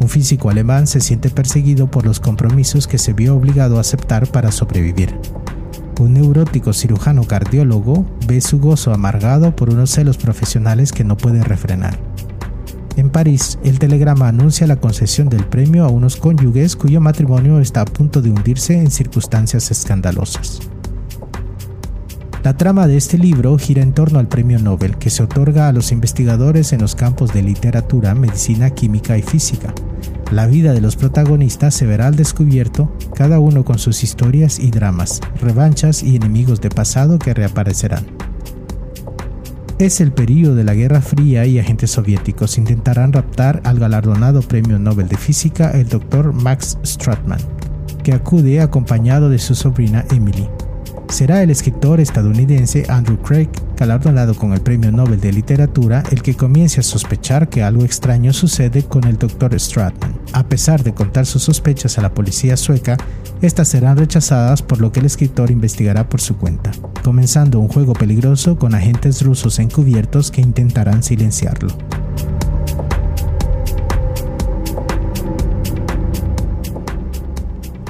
Un 0.00 0.08
físico 0.08 0.50
alemán 0.50 0.86
se 0.86 1.00
siente 1.00 1.30
perseguido 1.30 1.90
por 1.90 2.04
los 2.04 2.20
compromisos 2.20 2.86
que 2.86 2.98
se 2.98 3.14
vio 3.14 3.34
obligado 3.34 3.78
a 3.78 3.80
aceptar 3.80 4.26
para 4.26 4.52
sobrevivir. 4.52 5.18
Un 5.98 6.12
neurótico 6.12 6.74
cirujano 6.74 7.24
cardiólogo 7.24 8.04
ve 8.28 8.42
su 8.42 8.60
gozo 8.60 8.92
amargado 8.92 9.56
por 9.56 9.70
unos 9.70 9.90
celos 9.90 10.18
profesionales 10.18 10.92
que 10.92 11.04
no 11.04 11.16
puede 11.16 11.42
refrenar. 11.42 11.98
En 12.96 13.10
París, 13.10 13.58
el 13.64 13.78
telegrama 13.78 14.28
anuncia 14.28 14.66
la 14.66 14.76
concesión 14.76 15.28
del 15.30 15.46
premio 15.46 15.84
a 15.84 15.88
unos 15.88 16.16
cónyuges 16.16 16.76
cuyo 16.76 17.00
matrimonio 17.00 17.60
está 17.60 17.80
a 17.80 17.86
punto 17.86 18.20
de 18.20 18.30
hundirse 18.30 18.78
en 18.78 18.90
circunstancias 18.90 19.70
escandalosas. 19.70 20.60
La 22.46 22.56
trama 22.56 22.86
de 22.86 22.96
este 22.96 23.18
libro 23.18 23.58
gira 23.58 23.82
en 23.82 23.92
torno 23.92 24.20
al 24.20 24.28
premio 24.28 24.60
Nobel 24.60 24.98
que 24.98 25.10
se 25.10 25.24
otorga 25.24 25.66
a 25.66 25.72
los 25.72 25.90
investigadores 25.90 26.72
en 26.72 26.80
los 26.80 26.94
campos 26.94 27.32
de 27.32 27.42
literatura, 27.42 28.14
medicina, 28.14 28.70
química 28.70 29.18
y 29.18 29.22
física. 29.22 29.74
La 30.30 30.46
vida 30.46 30.72
de 30.72 30.80
los 30.80 30.94
protagonistas 30.94 31.74
se 31.74 31.86
verá 31.86 32.06
al 32.06 32.14
descubierto, 32.14 32.96
cada 33.16 33.40
uno 33.40 33.64
con 33.64 33.80
sus 33.80 34.04
historias 34.04 34.60
y 34.60 34.70
dramas, 34.70 35.20
revanchas 35.40 36.04
y 36.04 36.14
enemigos 36.14 36.60
de 36.60 36.70
pasado 36.70 37.18
que 37.18 37.34
reaparecerán. 37.34 38.06
Es 39.80 40.00
el 40.00 40.12
período 40.12 40.54
de 40.54 40.62
la 40.62 40.74
Guerra 40.74 41.00
Fría 41.00 41.46
y 41.46 41.58
agentes 41.58 41.90
soviéticos 41.90 42.58
intentarán 42.58 43.12
raptar 43.12 43.60
al 43.64 43.80
galardonado 43.80 44.40
Premio 44.42 44.78
Nobel 44.78 45.08
de 45.08 45.16
Física 45.16 45.72
el 45.72 45.88
Dr. 45.88 46.32
Max 46.32 46.78
Stratman, 46.84 47.40
que 48.04 48.12
acude 48.12 48.60
acompañado 48.60 49.30
de 49.30 49.40
su 49.40 49.56
sobrina 49.56 50.04
Emily. 50.12 50.48
Será 51.08 51.42
el 51.42 51.50
escritor 51.50 52.00
estadounidense 52.00 52.84
Andrew 52.88 53.16
Craig, 53.18 53.48
galardonado 53.76 54.34
con 54.34 54.52
el 54.52 54.60
Premio 54.60 54.90
Nobel 54.90 55.20
de 55.20 55.32
Literatura, 55.32 56.02
el 56.10 56.22
que 56.22 56.34
comience 56.34 56.80
a 56.80 56.82
sospechar 56.82 57.48
que 57.48 57.62
algo 57.62 57.84
extraño 57.84 58.32
sucede 58.32 58.82
con 58.82 59.04
el 59.04 59.16
Dr. 59.16 59.58
Stratman. 59.58 60.16
A 60.32 60.48
pesar 60.48 60.82
de 60.82 60.94
contar 60.94 61.24
sus 61.24 61.44
sospechas 61.44 61.96
a 61.96 62.02
la 62.02 62.12
policía 62.12 62.56
sueca, 62.56 62.96
estas 63.40 63.68
serán 63.68 63.96
rechazadas 63.96 64.62
por 64.62 64.80
lo 64.80 64.92
que 64.92 65.00
el 65.00 65.06
escritor 65.06 65.50
investigará 65.50 66.08
por 66.08 66.20
su 66.20 66.36
cuenta, 66.36 66.72
comenzando 67.04 67.60
un 67.60 67.68
juego 67.68 67.92
peligroso 67.92 68.58
con 68.58 68.74
agentes 68.74 69.22
rusos 69.22 69.58
encubiertos 69.58 70.30
que 70.30 70.40
intentarán 70.40 71.02
silenciarlo. 71.02 71.68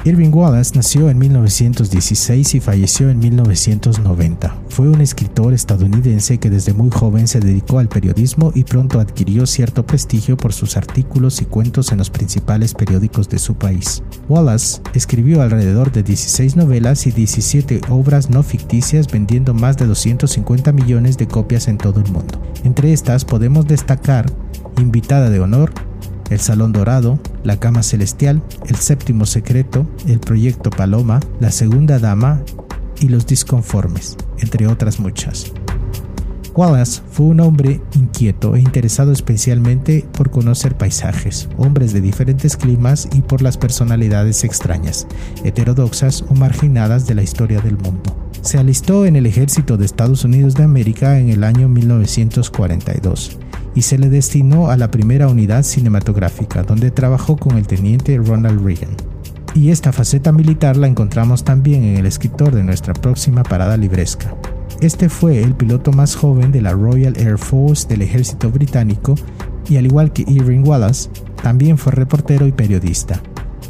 Irving 0.07 0.31
Wallace 0.31 0.71
nació 0.73 1.09
en 1.09 1.17
1916 1.17 2.55
y 2.55 2.59
falleció 2.61 3.09
en 3.09 3.19
1990. 3.19 4.57
Fue 4.69 4.87
un 4.87 5.01
escritor 5.01 5.53
estadounidense 5.53 6.37
que 6.37 6.49
desde 6.49 6.73
muy 6.73 6.89
joven 6.89 7.27
se 7.27 7.41
dedicó 7.41 7.79
al 7.79 7.89
periodismo 7.89 8.53
y 8.55 8.63
pronto 8.63 9.01
adquirió 9.01 9.45
cierto 9.45 9.85
prestigio 9.85 10.37
por 10.37 10.53
sus 10.53 10.77
artículos 10.77 11.41
y 11.41 11.45
cuentos 11.45 11.91
en 11.91 11.97
los 11.97 12.09
principales 12.09 12.73
periódicos 12.73 13.27
de 13.27 13.37
su 13.37 13.55
país. 13.55 14.01
Wallace 14.29 14.81
escribió 14.93 15.41
alrededor 15.41 15.91
de 15.91 16.03
16 16.03 16.55
novelas 16.55 17.05
y 17.05 17.11
17 17.11 17.81
obras 17.89 18.29
no 18.29 18.43
ficticias 18.43 19.11
vendiendo 19.11 19.53
más 19.53 19.75
de 19.75 19.87
250 19.87 20.71
millones 20.71 21.17
de 21.17 21.27
copias 21.27 21.67
en 21.67 21.77
todo 21.77 21.99
el 21.99 22.09
mundo. 22.13 22.41
Entre 22.63 22.93
estas 22.93 23.25
podemos 23.25 23.67
destacar 23.67 24.25
Invitada 24.79 25.29
de 25.29 25.41
Honor, 25.41 25.73
el 26.29 26.39
Salón 26.39 26.71
Dorado, 26.71 27.19
La 27.43 27.59
Cama 27.59 27.83
Celestial, 27.83 28.41
El 28.67 28.75
Séptimo 28.75 29.25
Secreto, 29.25 29.87
El 30.07 30.19
Proyecto 30.19 30.69
Paloma, 30.69 31.19
La 31.39 31.51
Segunda 31.51 31.99
Dama 31.99 32.41
y 32.99 33.09
Los 33.09 33.25
Disconformes, 33.25 34.17
entre 34.39 34.67
otras 34.67 34.99
muchas. 34.99 35.51
Wallace 36.55 37.03
fue 37.11 37.27
un 37.27 37.39
hombre 37.39 37.81
inquieto 37.93 38.55
e 38.55 38.59
interesado 38.59 39.11
especialmente 39.11 40.07
por 40.11 40.31
conocer 40.31 40.75
paisajes, 40.75 41.47
hombres 41.57 41.93
de 41.93 42.01
diferentes 42.01 42.57
climas 42.57 43.07
y 43.13 43.21
por 43.21 43.43
las 43.43 43.57
personalidades 43.57 44.43
extrañas, 44.43 45.05
heterodoxas 45.43 46.25
o 46.29 46.33
marginadas 46.33 47.05
de 47.05 47.13
la 47.13 47.21
historia 47.21 47.61
del 47.61 47.77
mundo. 47.77 48.17
Se 48.41 48.57
alistó 48.57 49.05
en 49.05 49.15
el 49.15 49.27
ejército 49.27 49.77
de 49.77 49.85
Estados 49.85 50.23
Unidos 50.23 50.55
de 50.55 50.63
América 50.63 51.19
en 51.19 51.29
el 51.29 51.43
año 51.43 51.69
1942 51.69 53.37
y 53.77 53.83
se 53.83 53.99
le 53.99 54.09
destinó 54.09 54.71
a 54.71 54.75
la 54.75 54.89
primera 54.89 55.27
unidad 55.27 55.61
cinematográfica, 55.61 56.63
donde 56.63 56.89
trabajó 56.89 57.37
con 57.37 57.57
el 57.57 57.67
teniente 57.67 58.17
Ronald 58.17 58.65
Reagan. 58.65 58.89
Y 59.53 59.69
esta 59.69 59.91
faceta 59.91 60.31
militar 60.31 60.77
la 60.77 60.87
encontramos 60.87 61.43
también 61.43 61.83
en 61.83 61.97
el 61.97 62.07
escritor 62.07 62.55
de 62.55 62.63
nuestra 62.63 62.95
próxima 62.95 63.43
parada 63.43 63.77
libresca. 63.77 64.33
Este 64.81 65.09
fue 65.09 65.43
el 65.43 65.53
piloto 65.53 65.91
más 65.91 66.15
joven 66.15 66.51
de 66.51 66.61
la 66.61 66.73
Royal 66.73 67.15
Air 67.17 67.37
Force 67.37 67.87
del 67.87 68.01
ejército 68.01 68.49
británico 68.49 69.13
y 69.69 69.77
al 69.77 69.85
igual 69.85 70.11
que 70.11 70.25
Irving 70.27 70.63
Wallace, 70.65 71.11
también 71.43 71.77
fue 71.77 71.91
reportero 71.91 72.47
y 72.47 72.53
periodista. 72.53 73.21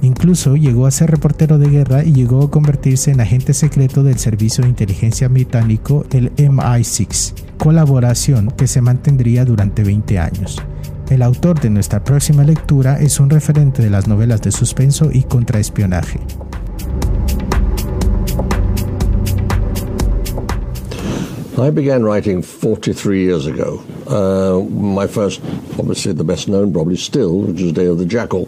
Incluso 0.01 0.55
llegó 0.55 0.85
a 0.85 0.91
ser 0.91 1.11
reportero 1.11 1.57
de 1.57 1.69
guerra 1.69 2.05
y 2.05 2.13
llegó 2.13 2.45
a 2.45 2.49
convertirse 2.49 3.11
en 3.11 3.19
agente 3.19 3.53
secreto 3.53 4.03
del 4.03 4.19
servicio 4.19 4.63
de 4.63 4.69
inteligencia 4.69 5.27
británico, 5.27 6.05
el 6.11 6.33
MI6, 6.37 7.33
colaboración 7.57 8.51
que 8.51 8.67
se 8.67 8.81
mantendría 8.81 9.45
durante 9.45 9.83
20 9.83 10.19
años. 10.19 10.57
El 11.09 11.21
autor 11.21 11.59
de 11.59 11.69
nuestra 11.69 12.03
próxima 12.03 12.43
lectura 12.43 12.99
es 12.99 13.19
un 13.19 13.29
referente 13.29 13.81
de 13.81 13.89
las 13.89 14.07
novelas 14.07 14.41
de 14.41 14.51
suspenso 14.51 15.09
y 15.11 15.23
contraespionaje. 15.23 16.19
I 21.59 21.71
began 21.71 22.03
writing 22.03 22.43
43 22.43 23.19
years 23.19 23.47
ago. 23.47 23.81
Uh, 24.05 24.61
my 24.69 25.07
first, 25.07 25.41
obviously 25.79 26.13
the 26.13 26.23
best 26.23 26.47
known 26.47 26.71
probably 26.71 26.97
still, 26.97 27.39
which 27.39 27.59
is 27.59 27.71
Day 27.73 27.87
of 27.87 27.97
the 27.97 28.05
Jackal. 28.05 28.47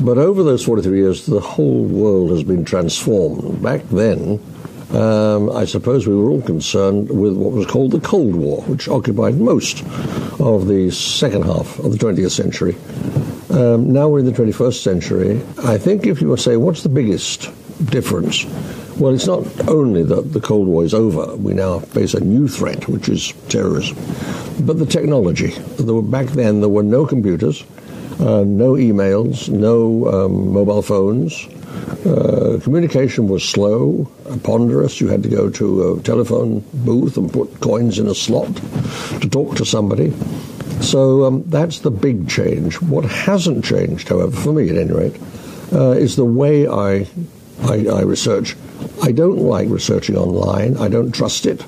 But 0.00 0.16
over 0.16 0.42
those 0.42 0.64
43 0.64 0.98
years, 0.98 1.26
the 1.26 1.40
whole 1.40 1.84
world 1.84 2.30
has 2.30 2.42
been 2.42 2.64
transformed. 2.64 3.62
Back 3.62 3.82
then, 3.90 4.40
um, 4.94 5.50
I 5.50 5.64
suppose 5.64 6.06
we 6.06 6.14
were 6.14 6.28
all 6.28 6.42
concerned 6.42 7.08
with 7.10 7.34
what 7.34 7.52
was 7.52 7.66
called 7.66 7.92
the 7.92 8.00
Cold 8.00 8.34
War, 8.34 8.62
which 8.62 8.88
occupied 8.88 9.36
most 9.36 9.82
of 10.38 10.66
the 10.66 10.90
second 10.90 11.44
half 11.44 11.78
of 11.78 11.92
the 11.92 11.98
20th 11.98 12.30
century. 12.30 12.76
Um, 13.50 13.92
now 13.92 14.08
we're 14.08 14.20
in 14.20 14.26
the 14.26 14.32
21st 14.32 14.82
century. 14.82 15.42
I 15.64 15.78
think 15.78 16.06
if 16.06 16.20
you 16.20 16.28
were 16.28 16.36
to 16.36 16.42
say, 16.42 16.56
what's 16.56 16.82
the 16.82 16.88
biggest 16.88 17.50
difference? 17.86 18.44
Well, 18.98 19.14
it's 19.14 19.26
not 19.26 19.46
only 19.68 20.02
that 20.02 20.32
the 20.32 20.40
Cold 20.40 20.68
War 20.68 20.84
is 20.84 20.92
over, 20.92 21.36
we 21.36 21.54
now 21.54 21.80
face 21.80 22.12
a 22.12 22.20
new 22.20 22.46
threat, 22.46 22.88
which 22.88 23.08
is 23.08 23.32
terrorism, 23.48 23.96
but 24.66 24.78
the 24.78 24.86
technology. 24.86 25.54
Were, 25.80 26.02
back 26.02 26.26
then, 26.26 26.60
there 26.60 26.68
were 26.68 26.82
no 26.82 27.06
computers, 27.06 27.64
uh, 28.20 28.44
no 28.44 28.74
emails, 28.74 29.48
no 29.48 30.06
um, 30.26 30.52
mobile 30.52 30.82
phones. 30.82 31.48
Uh, 32.06 32.58
communication 32.62 33.28
was 33.28 33.44
slow, 33.44 34.10
ponderous. 34.42 35.00
You 35.00 35.08
had 35.08 35.22
to 35.22 35.28
go 35.28 35.48
to 35.50 35.92
a 35.92 36.00
telephone 36.02 36.64
booth 36.72 37.16
and 37.16 37.32
put 37.32 37.60
coins 37.60 37.98
in 37.98 38.08
a 38.08 38.14
slot 38.14 38.54
to 39.20 39.28
talk 39.28 39.56
to 39.56 39.64
somebody. 39.64 40.12
So 40.80 41.24
um, 41.24 41.44
that's 41.46 41.78
the 41.78 41.90
big 41.90 42.28
change. 42.28 42.80
What 42.82 43.04
hasn't 43.04 43.64
changed, 43.64 44.08
however, 44.08 44.32
for 44.32 44.52
me 44.52 44.68
at 44.68 44.76
any 44.76 44.92
rate, 44.92 45.16
uh, 45.72 45.92
is 45.92 46.16
the 46.16 46.24
way 46.24 46.66
I, 46.66 47.06
I, 47.62 47.86
I, 47.86 48.02
research. 48.02 48.56
I 49.02 49.12
don't 49.12 49.38
like 49.38 49.68
researching 49.68 50.16
online. 50.16 50.76
I 50.78 50.88
don't 50.88 51.12
trust 51.12 51.46
it. 51.46 51.64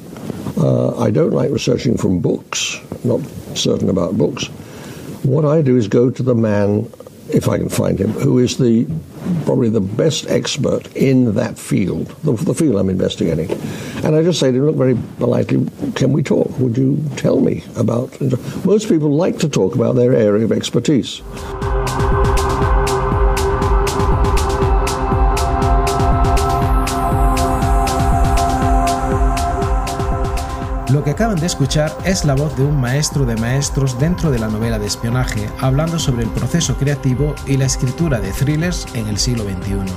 Uh, 0.59 0.99
I 0.99 1.11
don't 1.11 1.33
like 1.33 1.51
researching 1.51 1.97
from 1.97 2.21
books. 2.21 2.81
Not 3.05 3.21
certain 3.55 3.89
about 3.89 4.19
books. 4.19 4.47
What 5.23 5.45
I 5.45 5.63
do 5.63 5.77
is 5.77 5.89
go 5.89 6.11
to 6.11 6.23
the 6.23 6.35
man, 6.35 6.91
if 7.31 7.49
I 7.49 7.59
can 7.59 7.69
find 7.69 7.99
him, 7.99 8.11
who 8.13 8.39
is 8.39 8.59
the 8.59 8.87
probably 9.45 9.69
the 9.69 9.81
best 9.81 10.27
expert 10.29 10.95
in 10.97 11.35
that 11.35 11.59
field, 11.59 12.09
the, 12.23 12.33
the 12.33 12.55
field 12.55 12.77
I'm 12.77 12.91
investigating. 12.91 13.51
And 14.05 14.15
I 14.15 14.23
just 14.23 14.41
say 14.41 14.53
to 14.53 14.59
him, 14.59 14.67
look 14.67 14.77
very 14.77 14.97
politely, 15.19 15.67
can 15.95 16.13
we 16.13 16.23
talk? 16.23 16.59
Would 16.59 16.77
you 16.77 17.03
tell 17.17 17.41
me 17.41 17.65
about? 17.77 18.21
Most 18.65 18.89
people 18.89 19.11
like 19.11 19.39
to 19.39 19.49
talk 19.49 19.75
about 19.75 19.95
their 19.95 20.15
area 20.15 20.45
of 20.45 20.53
expertise. 20.53 21.23
Lo 30.95 31.03
que 31.03 31.11
acaban 31.11 31.41
de 31.41 31.47
escuchar 31.47 31.93
es 32.05 32.25
la 32.25 32.37
voz 32.37 32.57
de 32.57 32.63
un 32.63 32.81
maestro 32.81 33.27
de 33.27 33.35
maestros 33.35 33.99
dentro 33.99 34.31
de 34.31 34.39
la 34.39 34.47
novela 34.47 34.79
de 34.79 34.87
espionaje, 34.87 35.51
hablando 35.61 35.99
sobre 35.99 36.23
el 36.23 36.31
proceso 36.31 36.77
creativo 36.77 37.35
y 37.49 37.57
la 37.57 37.65
escritura 37.65 38.21
de 38.21 38.31
thrillers 38.31 38.87
en 38.95 39.09
el 39.09 39.19
siglo 39.19 39.43
XXI. 39.43 39.93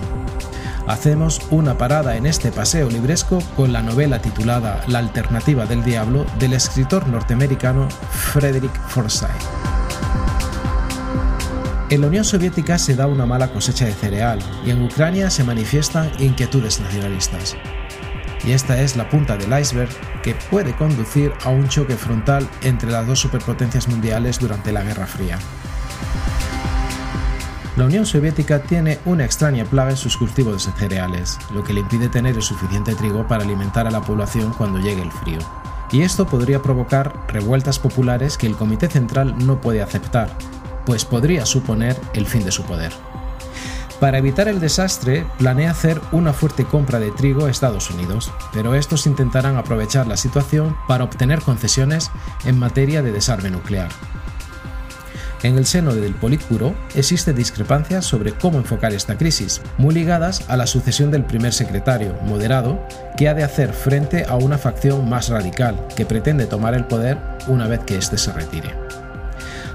Hacemos 0.88 1.39
una 1.51 1.77
parada 1.77 2.18
en 2.18 2.25
este 2.25 2.51
paseo 2.51 2.89
libresco 2.89 3.44
con 3.56 3.74
la 3.74 3.84
novela 3.84 4.24
titulada 4.24 4.82
La 4.88 4.98
alternativa 4.98 5.68
del 5.68 5.84
diablo 5.84 6.25
del 6.39 6.54
escritor 6.54 7.08
norteamericano 7.08 7.88
Frederick 8.10 8.74
Forsyth. 8.88 9.30
En 11.92 12.01
la 12.01 12.08
Unión 12.08 12.25
Soviética 12.25 12.80
se 12.80 12.96
da 12.96 13.06
una 13.06 13.27
mala 13.27 13.50
cosecha 13.51 13.86
de 13.86 13.94
cereal 13.94 14.39
y 14.66 14.72
en 14.72 14.82
Ucrania 14.82 15.30
se 15.30 15.44
manifiestan 15.44 16.10
inquietudes 16.18 16.80
nacionalistas 16.80 17.56
y 18.48 18.54
esta 18.54 18.82
es 18.82 18.96
la 18.96 19.10
punta 19.10 19.36
del 19.36 19.60
iceberg 19.60 19.89
que 20.24 20.34
puede 20.50 20.74
conducir 20.74 21.34
a 21.44 21.50
un 21.50 21.68
choque 21.68 21.98
frontal 21.98 22.48
entre 22.63 22.89
las 22.89 23.06
dos 23.06 23.20
superpotencias 23.20 23.89
mundiales 23.89 24.39
durante 24.39 24.72
la 24.72 24.84
Guerra 24.84 25.06
Fría. 25.06 25.38
La 27.75 27.84
Unión 27.84 28.06
Soviética 28.06 28.63
tiene 28.63 29.00
una 29.04 29.25
extraña 29.25 29.66
plaga 29.66 29.92
en 29.92 29.98
sus 29.98 30.16
cultivos 30.16 30.66
de 30.66 30.72
cereales, 30.72 31.38
lo 31.54 31.63
que 31.63 31.74
le 31.74 31.82
impide 31.82 32.08
tener 32.08 32.36
el 32.38 32.42
suficiente 32.42 32.96
trigo 32.96 33.27
para 33.27 33.44
alimentar 33.44 33.86
a 33.86 33.92
la 33.92 34.01
población 34.01 34.54
cuando 34.58 34.80
llegue 34.80 35.01
el 35.01 35.12
frío. 35.12 35.39
Y 35.92 36.01
esto 36.01 36.25
podría 36.25 36.62
provocar 36.62 37.27
revueltas 37.27 37.80
populares 37.80 38.38
que 38.38 38.48
el 38.48 38.56
Comité 38.56 38.88
Central 38.88 39.36
no 39.46 39.60
puede 39.60 39.82
aceptar, 39.82 40.30
pues 40.86 41.04
podría 41.04 41.46
suponer 41.46 41.98
el 42.13 42.25
fin 42.25 42.46
de 42.46 42.51
su 42.51 42.63
poder. 42.63 42.94
Para 44.00 44.20
evitar 44.20 44.48
el 44.48 44.60
desastre, 44.60 45.25
planea 45.39 45.72
hacer 45.72 46.00
una 46.12 46.32
fuerte 46.32 46.66
compra 46.66 47.00
de 47.00 47.10
trigo 47.10 47.46
a 47.46 47.50
Estados 47.50 47.89
Unidos, 47.89 48.32
pero 48.54 48.75
estos 48.75 49.08
intentarán 49.08 49.58
aprovechar 49.58 50.06
la 50.06 50.18
situación 50.18 50.77
para 50.88 51.04
obtener 51.04 51.42
concesiones 51.42 52.12
en 52.46 52.60
materia 52.60 53.01
de 53.01 53.12
desarme 53.12 53.50
nuclear. 53.50 53.89
En 55.42 55.58
el 55.58 55.66
seno 55.66 55.96
del 55.96 56.13
Politburo 56.13 56.75
existen 56.94 57.36
discrepancias 57.36 58.06
sobre 58.06 58.34
cómo 58.34 58.60
enfocar 58.60 58.94
esta 58.94 59.18
crisis, 59.18 59.62
muy 59.80 59.96
ligadas 59.96 60.48
a 60.48 60.58
la 60.58 60.68
sucesión 60.68 61.10
del 61.10 61.25
primer 61.25 61.54
secretario, 61.54 62.16
moderado, 62.24 62.80
que 63.18 63.30
ha 63.30 63.34
de 63.34 63.44
hacer 63.44 63.74
frente 63.74 64.25
a 64.27 64.36
una 64.36 64.60
facción 64.60 65.10
más 65.10 65.30
radical, 65.30 65.88
que 65.96 66.06
pretende 66.06 66.46
tomar 66.46 66.75
el 66.75 66.86
poder 66.86 67.18
una 67.48 67.68
vez 67.68 67.80
que 67.82 67.98
éste 67.98 68.18
se 68.18 68.32
retire. 68.32 68.75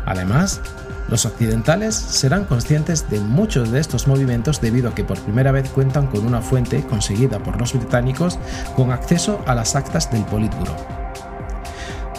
Además, 0.04 0.60
los 1.08 1.26
occidentales 1.26 1.94
serán 1.94 2.44
conscientes 2.44 3.08
de 3.10 3.20
muchos 3.20 3.70
de 3.70 3.80
estos 3.80 4.06
movimientos 4.06 4.60
debido 4.60 4.88
a 4.88 4.94
que 4.94 5.04
por 5.04 5.20
primera 5.20 5.52
vez 5.52 5.68
cuentan 5.68 6.06
con 6.06 6.26
una 6.26 6.40
fuente 6.40 6.82
conseguida 6.84 7.38
por 7.38 7.60
los 7.60 7.72
británicos 7.72 8.38
con 8.76 8.92
acceso 8.92 9.42
a 9.46 9.54
las 9.54 9.76
actas 9.76 10.10
del 10.10 10.24
Politburo. 10.24 10.74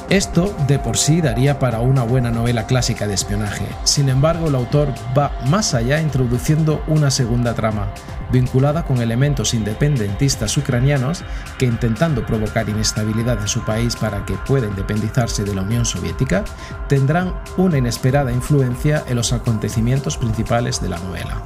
Esto 0.10 0.54
de 0.68 0.80
por 0.80 0.98
sí 0.98 1.22
daría 1.22 1.60
para 1.60 1.80
una 1.80 2.04
buena 2.04 2.30
novela 2.30 2.68
clásica 2.68 3.08
de 3.08 3.13
espionaje, 3.13 3.66
sin 3.84 4.10
embargo 4.10 4.48
el 4.48 4.56
autor 4.56 4.90
va 5.18 5.32
más 5.48 5.74
allá 5.74 6.02
introduciendo 6.02 6.84
una 6.88 7.10
segunda 7.10 7.54
trama, 7.54 7.88
vinculada 8.34 8.84
con 8.84 9.02
elementos 9.02 9.54
independentistas 9.54 10.58
ucranianos 10.58 11.24
que 11.58 11.66
intentando 11.66 12.25
provocar 12.25 12.68
inestabilidad 12.68 13.40
en 13.40 13.48
su 13.48 13.63
país 13.63 13.96
para 13.96 14.25
que 14.25 14.34
pueda 14.34 14.68
independizarse 14.68 15.46
de 15.46 15.56
la 15.56 15.62
Unión 15.62 15.86
Soviética, 15.86 16.44
tendrán 16.90 17.34
una 17.56 17.78
inesperada 17.78 18.34
influencia 18.34 19.04
en 19.08 19.16
los 19.16 19.32
acontecimientos 19.32 20.18
principales 20.18 20.82
de 20.82 20.90
la 20.90 21.00
novela. 21.00 21.42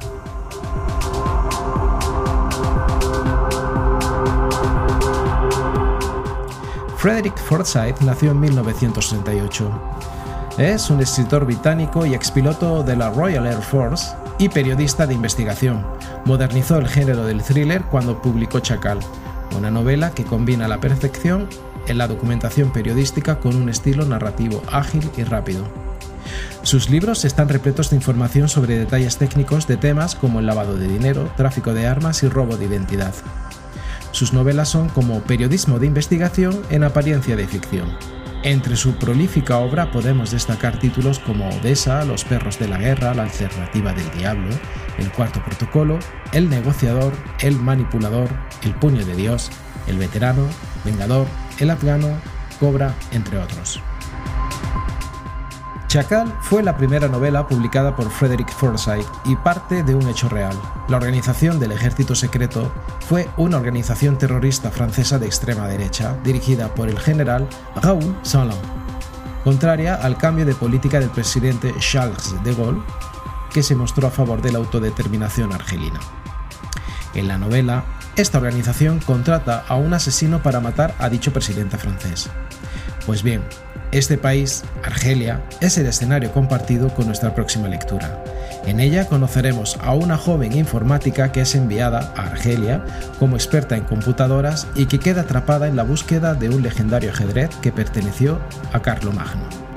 Frederick 6.96 7.38
Forsyth 7.38 8.00
nació 8.00 8.32
en 8.32 8.40
1968. 8.40 9.70
Es 10.58 10.90
un 10.90 11.00
escritor 11.00 11.44
británico 11.44 12.04
y 12.04 12.14
expiloto 12.14 12.82
de 12.82 12.96
la 12.96 13.10
Royal 13.10 13.46
Air 13.46 13.62
Force 13.62 14.16
y 14.38 14.48
periodista 14.48 15.06
de 15.06 15.14
investigación. 15.14 15.86
Modernizó 16.28 16.76
el 16.76 16.86
género 16.86 17.24
del 17.24 17.42
thriller 17.42 17.84
cuando 17.84 18.20
publicó 18.20 18.60
Chacal, 18.60 18.98
una 19.56 19.70
novela 19.70 20.10
que 20.10 20.24
combina 20.24 20.68
la 20.68 20.78
perfección 20.78 21.48
en 21.86 21.96
la 21.96 22.06
documentación 22.06 22.70
periodística 22.70 23.40
con 23.40 23.56
un 23.56 23.70
estilo 23.70 24.04
narrativo 24.04 24.62
ágil 24.70 25.10
y 25.16 25.24
rápido. 25.24 25.64
Sus 26.64 26.90
libros 26.90 27.24
están 27.24 27.48
repletos 27.48 27.88
de 27.88 27.96
información 27.96 28.50
sobre 28.50 28.78
detalles 28.78 29.16
técnicos 29.16 29.66
de 29.66 29.78
temas 29.78 30.16
como 30.16 30.40
el 30.40 30.44
lavado 30.44 30.76
de 30.76 30.86
dinero, 30.86 31.30
tráfico 31.34 31.72
de 31.72 31.86
armas 31.86 32.22
y 32.22 32.28
robo 32.28 32.58
de 32.58 32.66
identidad. 32.66 33.14
Sus 34.10 34.34
novelas 34.34 34.68
son 34.68 34.90
como 34.90 35.20
periodismo 35.22 35.78
de 35.78 35.86
investigación 35.86 36.60
en 36.68 36.84
apariencia 36.84 37.36
de 37.36 37.46
ficción. 37.46 37.88
Entre 38.44 38.76
su 38.76 38.94
prolífica 38.94 39.58
obra 39.58 39.90
podemos 39.90 40.30
destacar 40.30 40.78
títulos 40.78 41.18
como 41.18 41.48
Odessa, 41.48 42.04
Los 42.04 42.24
perros 42.24 42.58
de 42.58 42.68
la 42.68 42.78
guerra, 42.78 43.12
La 43.12 43.24
alternativa 43.24 43.92
del 43.92 44.08
diablo, 44.12 44.48
El 44.96 45.10
cuarto 45.10 45.42
protocolo, 45.44 45.98
El 46.32 46.48
negociador, 46.48 47.12
El 47.40 47.56
manipulador, 47.56 48.28
El 48.62 48.74
puño 48.74 49.04
de 49.04 49.16
Dios, 49.16 49.50
El 49.88 49.98
veterano, 49.98 50.46
Vengador, 50.84 51.26
El 51.58 51.70
afgano, 51.70 52.08
Cobra, 52.60 52.94
entre 53.10 53.38
otros. 53.38 53.80
Chacal 55.88 56.36
fue 56.42 56.62
la 56.62 56.76
primera 56.76 57.08
novela 57.08 57.46
publicada 57.46 57.96
por 57.96 58.10
Frederick 58.10 58.52
Forsyth 58.52 59.06
y 59.24 59.36
parte 59.36 59.82
de 59.82 59.94
un 59.94 60.06
hecho 60.06 60.28
real. 60.28 60.54
La 60.86 60.98
organización 60.98 61.58
del 61.58 61.72
Ejército 61.72 62.14
Secreto 62.14 62.70
fue 63.00 63.26
una 63.38 63.56
organización 63.56 64.18
terrorista 64.18 64.70
francesa 64.70 65.18
de 65.18 65.24
extrema 65.24 65.66
derecha 65.66 66.14
dirigida 66.22 66.74
por 66.74 66.90
el 66.90 66.98
general 66.98 67.48
Raoul 67.74 68.14
Salan, 68.20 68.58
contraria 69.44 69.94
al 69.94 70.18
cambio 70.18 70.44
de 70.44 70.54
política 70.54 71.00
del 71.00 71.08
presidente 71.08 71.74
Charles 71.78 72.34
de 72.44 72.54
Gaulle, 72.54 72.82
que 73.50 73.62
se 73.62 73.74
mostró 73.74 74.08
a 74.08 74.10
favor 74.10 74.42
de 74.42 74.52
la 74.52 74.58
autodeterminación 74.58 75.54
argelina. 75.54 76.00
En 77.14 77.28
la 77.28 77.38
novela, 77.38 77.84
esta 78.16 78.36
organización 78.36 78.98
contrata 78.98 79.64
a 79.66 79.76
un 79.76 79.94
asesino 79.94 80.42
para 80.42 80.60
matar 80.60 80.94
a 80.98 81.08
dicho 81.08 81.32
presidente 81.32 81.78
francés. 81.78 82.28
Pues 83.06 83.22
bien, 83.22 83.42
este 83.92 84.18
país, 84.18 84.64
Argelia, 84.82 85.42
es 85.60 85.78
el 85.78 85.86
escenario 85.86 86.32
compartido 86.32 86.94
con 86.94 87.06
nuestra 87.06 87.34
próxima 87.34 87.68
lectura. 87.68 88.22
En 88.66 88.80
ella 88.80 89.06
conoceremos 89.06 89.78
a 89.80 89.94
una 89.94 90.16
joven 90.16 90.52
informática 90.56 91.32
que 91.32 91.40
es 91.40 91.54
enviada 91.54 92.12
a 92.16 92.26
Argelia 92.26 92.84
como 93.18 93.36
experta 93.36 93.76
en 93.76 93.84
computadoras 93.84 94.66
y 94.74 94.86
que 94.86 94.98
queda 94.98 95.22
atrapada 95.22 95.68
en 95.68 95.76
la 95.76 95.84
búsqueda 95.84 96.34
de 96.34 96.50
un 96.50 96.62
legendario 96.62 97.10
ajedrez 97.10 97.50
que 97.62 97.72
perteneció 97.72 98.38
a 98.72 98.82
Carlomagno. 98.82 99.67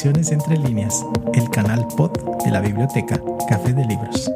Es 0.00 0.06
Emociones 0.06 0.32
entre 0.32 0.56
líneas, 0.56 1.04
el 1.34 1.50
canal 1.50 1.86
pod 1.94 2.12
de 2.42 2.50
la 2.50 2.62
biblioteca 2.62 3.20
Café 3.46 3.74
de 3.74 3.84
Libros. 3.84 4.30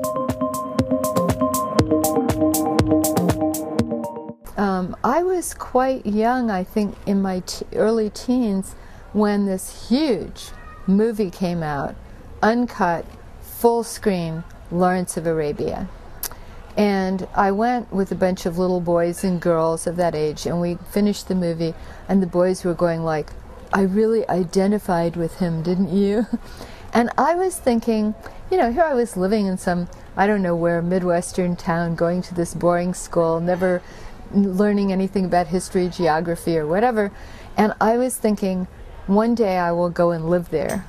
Um, 4.58 4.94
I 5.02 5.22
was 5.22 5.54
quite 5.54 6.04
young, 6.04 6.50
I 6.50 6.64
think, 6.64 6.94
in 7.06 7.22
my 7.22 7.42
early 7.74 8.10
teens 8.10 8.74
when 9.14 9.46
this 9.46 9.88
huge 9.88 10.50
movie 10.86 11.30
came 11.30 11.62
out, 11.62 11.94
uncut, 12.42 13.06
full 13.40 13.84
screen, 13.84 14.44
Lawrence 14.70 15.16
of 15.16 15.26
Arabia. 15.26 15.88
And 16.76 17.26
I 17.34 17.52
went 17.52 17.90
with 17.90 18.12
a 18.12 18.16
bunch 18.16 18.44
of 18.44 18.58
little 18.58 18.80
boys 18.80 19.24
and 19.24 19.40
girls 19.40 19.86
of 19.86 19.96
that 19.96 20.14
age, 20.14 20.44
and 20.44 20.60
we 20.60 20.76
finished 20.90 21.28
the 21.28 21.34
movie, 21.34 21.72
and 22.06 22.22
the 22.22 22.26
boys 22.26 22.64
were 22.64 22.74
going 22.74 23.02
like, 23.02 23.30
I 23.74 23.82
really 23.82 24.26
identified 24.28 25.16
with 25.16 25.38
him, 25.38 25.62
didn't 25.62 25.92
you? 25.92 26.26
And 26.94 27.10
I 27.18 27.34
was 27.34 27.58
thinking, 27.58 28.14
you 28.48 28.56
know, 28.56 28.70
here 28.70 28.84
I 28.84 28.94
was 28.94 29.16
living 29.16 29.46
in 29.46 29.58
some, 29.58 29.88
I 30.16 30.28
don't 30.28 30.42
know 30.42 30.54
where, 30.54 30.80
Midwestern 30.80 31.56
town, 31.56 31.96
going 31.96 32.22
to 32.22 32.34
this 32.36 32.54
boring 32.54 32.94
school, 32.94 33.40
never 33.40 33.82
learning 34.32 34.92
anything 34.92 35.24
about 35.24 35.48
history, 35.48 35.88
geography, 35.88 36.56
or 36.56 36.68
whatever. 36.68 37.10
And 37.56 37.74
I 37.80 37.98
was 37.98 38.16
thinking, 38.16 38.68
one 39.08 39.34
day 39.34 39.58
I 39.58 39.72
will 39.72 39.90
go 39.90 40.12
and 40.12 40.30
live 40.30 40.50
there. 40.50 40.84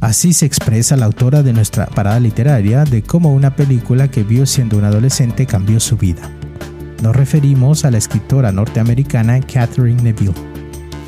Así 0.00 0.32
se 0.32 0.46
expresa 0.46 0.96
la 0.96 1.06
autora 1.06 1.42
de 1.42 1.52
nuestra 1.52 1.86
parada 1.86 2.20
literaria 2.20 2.84
de 2.84 3.02
cómo 3.02 3.32
una 3.32 3.56
película 3.56 4.06
que 4.06 4.22
vio 4.22 4.46
siendo 4.46 4.78
un 4.78 4.84
adolescente 4.84 5.46
cambió 5.46 5.80
su 5.80 5.96
vida. 5.96 6.37
Nos 7.02 7.14
referimos 7.14 7.84
a 7.84 7.90
la 7.90 7.98
escritora 7.98 8.50
norteamericana 8.52 9.40
Catherine 9.40 10.02
Neville 10.02 10.34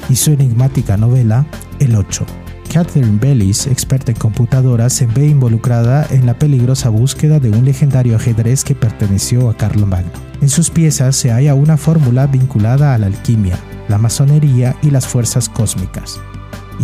y 0.08 0.16
su 0.16 0.32
enigmática 0.32 0.96
novela 0.96 1.46
El 1.80 1.96
8, 1.96 2.26
Catherine 2.72 3.18
Bellis, 3.20 3.66
experta 3.66 4.12
en 4.12 4.18
computadoras, 4.18 4.92
se 4.92 5.06
ve 5.06 5.26
involucrada 5.26 6.06
en 6.10 6.24
la 6.24 6.38
peligrosa 6.38 6.88
búsqueda 6.88 7.40
de 7.40 7.50
un 7.50 7.64
legendario 7.64 8.14
ajedrez 8.14 8.62
que 8.62 8.76
perteneció 8.76 9.50
a 9.50 9.56
Carlomagno. 9.56 10.12
En 10.40 10.48
sus 10.48 10.70
piezas 10.70 11.16
se 11.16 11.32
halla 11.32 11.54
una 11.54 11.76
fórmula 11.76 12.28
vinculada 12.28 12.94
a 12.94 12.98
la 12.98 13.06
alquimia, 13.06 13.58
la 13.88 13.98
masonería 13.98 14.76
y 14.82 14.90
las 14.90 15.08
fuerzas 15.08 15.48
cósmicas. 15.48 16.20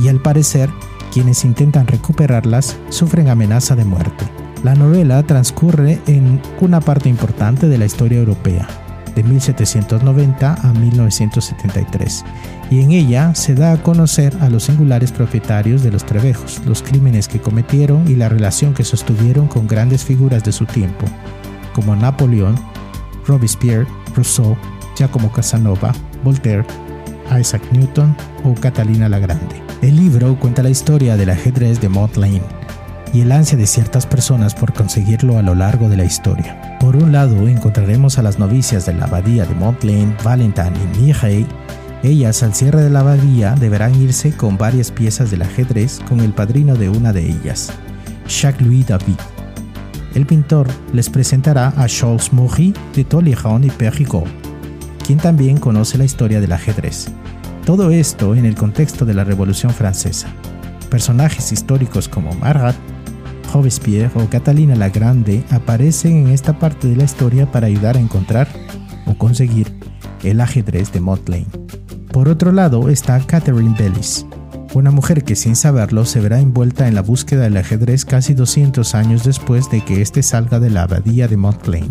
Y 0.02 0.08
al 0.08 0.20
parecer, 0.20 0.68
quienes 1.12 1.44
intentan 1.44 1.86
recuperarlas 1.86 2.76
sufren 2.88 3.28
amenaza 3.28 3.76
de 3.76 3.84
muerte. 3.84 4.26
La 4.64 4.74
novela 4.74 5.22
transcurre 5.22 6.00
en 6.08 6.40
una 6.60 6.80
parte 6.80 7.08
importante 7.08 7.68
de 7.68 7.78
la 7.78 7.86
historia 7.86 8.18
europea, 8.18 8.66
de 9.16 9.24
1790 9.24 10.54
a 10.62 10.72
1973, 10.74 12.24
y 12.70 12.82
en 12.82 12.92
ella 12.92 13.34
se 13.34 13.54
da 13.54 13.72
a 13.72 13.82
conocer 13.82 14.36
a 14.40 14.48
los 14.48 14.64
singulares 14.64 15.10
propietarios 15.10 15.82
de 15.82 15.90
los 15.90 16.04
trebejos, 16.04 16.60
los 16.66 16.82
crímenes 16.82 17.26
que 17.26 17.40
cometieron 17.40 18.08
y 18.08 18.14
la 18.14 18.28
relación 18.28 18.74
que 18.74 18.84
sostuvieron 18.84 19.48
con 19.48 19.66
grandes 19.66 20.04
figuras 20.04 20.44
de 20.44 20.52
su 20.52 20.66
tiempo, 20.66 21.06
como 21.74 21.96
Napoleón, 21.96 22.54
Robespierre, 23.26 23.86
Rousseau, 24.14 24.56
Giacomo 24.96 25.32
Casanova, 25.32 25.92
Voltaire, 26.22 26.64
Isaac 27.40 27.62
Newton 27.72 28.14
o 28.44 28.54
Catalina 28.54 29.08
la 29.08 29.18
Grande. 29.18 29.62
El 29.82 29.96
libro 29.96 30.38
cuenta 30.38 30.62
la 30.62 30.70
historia 30.70 31.16
del 31.16 31.30
ajedrez 31.30 31.80
de 31.80 31.88
Maud 31.88 32.14
Lane, 32.16 32.42
y 33.12 33.22
el 33.22 33.32
ansia 33.32 33.56
de 33.56 33.66
ciertas 33.66 34.06
personas 34.06 34.54
por 34.54 34.74
conseguirlo 34.74 35.38
a 35.38 35.42
lo 35.42 35.54
largo 35.54 35.88
de 35.88 35.96
la 35.96 36.04
historia. 36.04 36.65
Por 36.80 36.94
un 36.96 37.10
lado, 37.10 37.48
encontraremos 37.48 38.18
a 38.18 38.22
las 38.22 38.38
novicias 38.38 38.86
de 38.86 38.94
la 38.94 39.06
abadía 39.06 39.44
de 39.46 39.54
Montlane, 39.54 40.14
Valentine 40.22 40.72
y 40.94 40.98
Mihai. 40.98 41.46
Ellas, 42.02 42.42
al 42.42 42.54
cierre 42.54 42.82
de 42.82 42.90
la 42.90 43.00
abadía, 43.00 43.54
deberán 43.54 43.94
irse 43.94 44.36
con 44.36 44.58
varias 44.58 44.90
piezas 44.90 45.30
del 45.30 45.42
ajedrez 45.42 46.00
con 46.08 46.20
el 46.20 46.32
padrino 46.32 46.76
de 46.76 46.88
una 46.88 47.12
de 47.12 47.28
ellas, 47.28 47.72
Jacques-Louis 48.28 48.86
David. 48.86 49.16
El 50.14 50.26
pintor 50.26 50.68
les 50.92 51.10
presentará 51.10 51.72
a 51.76 51.86
Charles 51.86 52.32
Maury 52.32 52.72
de 52.94 53.04
Tolleron 53.04 53.64
y 53.64 53.70
Perrigot, 53.70 54.26
quien 55.04 55.18
también 55.18 55.58
conoce 55.58 55.98
la 55.98 56.04
historia 56.04 56.40
del 56.40 56.52
ajedrez. 56.52 57.08
Todo 57.64 57.90
esto 57.90 58.34
en 58.34 58.44
el 58.44 58.54
contexto 58.54 59.04
de 59.04 59.14
la 59.14 59.24
Revolución 59.24 59.72
Francesa. 59.72 60.28
Personajes 60.90 61.50
históricos 61.50 62.08
como 62.08 62.32
Marat, 62.34 62.76
Robespierre 63.56 64.10
o 64.22 64.28
Catalina 64.28 64.76
la 64.76 64.90
Grande 64.90 65.42
aparecen 65.48 66.26
en 66.26 66.28
esta 66.28 66.58
parte 66.58 66.88
de 66.88 66.96
la 66.96 67.04
historia 67.04 67.50
para 67.50 67.68
ayudar 67.68 67.96
a 67.96 68.00
encontrar 68.00 68.46
o 69.06 69.16
conseguir 69.16 69.72
el 70.22 70.42
ajedrez 70.42 70.92
de 70.92 71.00
Motley. 71.00 71.46
Por 72.12 72.28
otro 72.28 72.52
lado 72.52 72.90
está 72.90 73.18
Catherine 73.18 73.74
Bellis, 73.78 74.26
una 74.74 74.90
mujer 74.90 75.24
que 75.24 75.36
sin 75.36 75.56
saberlo 75.56 76.04
se 76.04 76.20
verá 76.20 76.38
envuelta 76.38 76.86
en 76.86 76.94
la 76.94 77.00
búsqueda 77.00 77.44
del 77.44 77.56
ajedrez 77.56 78.04
casi 78.04 78.34
200 78.34 78.94
años 78.94 79.24
después 79.24 79.70
de 79.70 79.82
que 79.82 80.02
éste 80.02 80.22
salga 80.22 80.60
de 80.60 80.68
la 80.68 80.82
abadía 80.82 81.26
de 81.26 81.38
Montclair. 81.38 81.86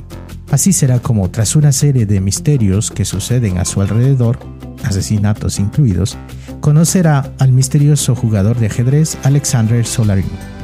Así 0.51 0.71
será 0.71 0.99
como, 0.99 1.31
tras 1.31 1.55
una 1.55 1.71
serie 1.71 2.05
de 2.05 2.21
misterios 2.21 2.91
que 2.91 3.05
suceden 3.05 3.57
a 3.57 3.65
su 3.65 3.81
alrededor, 3.81 4.37
asesinatos 4.83 5.57
incluidos, 5.57 6.15
conocerá 6.61 7.33
al 7.39 7.51
misterioso 7.51 8.13
jugador 8.13 8.59
de 8.59 8.67
ajedrez 8.67 9.17
Alexander 9.23 9.83
Solarin 9.83 10.54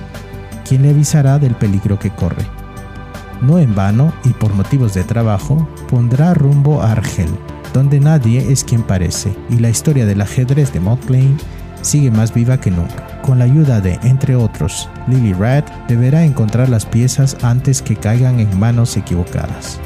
quien 0.72 0.84
le 0.84 0.92
avisará 0.92 1.38
del 1.38 1.54
peligro 1.54 2.00
que 2.00 2.12
corre. 2.12 2.46
No 3.42 3.60
en 3.60 3.76
vano 3.76 4.14
y 4.24 4.30
por 4.30 4.54
motivos 4.54 4.94
de 4.94 5.04
trabajo, 5.04 5.68
pondrá 5.90 6.34
rumbo 6.34 6.82
a 6.82 6.94
Argel, 6.94 7.28
donde 7.74 8.00
nadie 8.00 8.50
es 8.50 8.64
quien 8.64 8.82
parece, 8.82 9.36
y 9.50 9.58
la 9.58 9.70
historia 9.70 10.06
del 10.06 10.22
ajedrez 10.22 10.72
de 10.72 10.80
Montclair 10.80 11.36
sigue 11.82 12.10
más 12.10 12.34
viva 12.34 12.62
que 12.62 12.72
nunca. 12.72 13.22
Con 13.22 13.40
la 13.40 13.44
ayuda 13.44 13.82
de, 13.82 14.00
entre 14.04 14.38
otros, 14.38 14.88
Lily 15.10 15.34
Rad, 15.34 15.66
deberá 15.90 16.24
encontrar 16.24 16.70
las 16.70 16.86
piezas 16.86 17.36
antes 17.44 17.82
que 17.82 17.98
caigan 17.98 18.40
en 18.40 18.58
manos 18.58 18.96
equivocadas. 18.96 19.78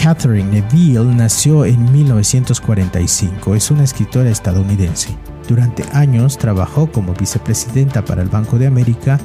Catherine 0.00 0.52
Neville 0.52 1.16
nació 1.16 1.64
en 1.64 1.90
1945, 1.90 3.56
es 3.56 3.72
una 3.72 3.82
escritora 3.82 4.30
estadounidense. 4.30 5.18
Durante 5.48 5.82
años 5.92 6.36
trabajó 6.36 6.92
como 6.92 7.14
vicepresidenta 7.14 8.04
para 8.04 8.20
el 8.20 8.28
Banco 8.28 8.58
de 8.58 8.66
América 8.66 9.18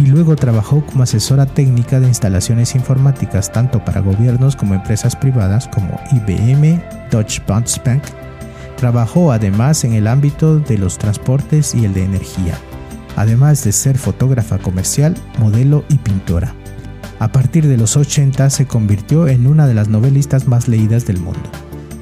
y 0.00 0.06
luego 0.06 0.34
trabajó 0.34 0.84
como 0.84 1.04
asesora 1.04 1.46
técnica 1.46 2.00
de 2.00 2.08
instalaciones 2.08 2.74
informáticas 2.74 3.52
tanto 3.52 3.84
para 3.84 4.00
gobiernos 4.00 4.56
como 4.56 4.74
empresas 4.74 5.14
privadas 5.14 5.68
como 5.68 6.00
IBM, 6.10 6.82
Deutsche 7.12 7.40
Bundesbank. 7.46 8.02
Trabajó 8.76 9.30
además 9.30 9.84
en 9.84 9.92
el 9.92 10.08
ámbito 10.08 10.58
de 10.58 10.76
los 10.76 10.98
transportes 10.98 11.72
y 11.74 11.84
el 11.84 11.94
de 11.94 12.04
energía, 12.04 12.58
además 13.14 13.62
de 13.62 13.70
ser 13.70 13.96
fotógrafa 13.96 14.58
comercial, 14.58 15.14
modelo 15.38 15.84
y 15.88 15.98
pintora. 15.98 16.52
A 17.20 17.30
partir 17.30 17.68
de 17.68 17.76
los 17.76 17.96
80 17.96 18.50
se 18.50 18.66
convirtió 18.66 19.28
en 19.28 19.46
una 19.46 19.68
de 19.68 19.74
las 19.74 19.88
novelistas 19.88 20.48
más 20.48 20.66
leídas 20.66 21.06
del 21.06 21.20
mundo. 21.20 21.48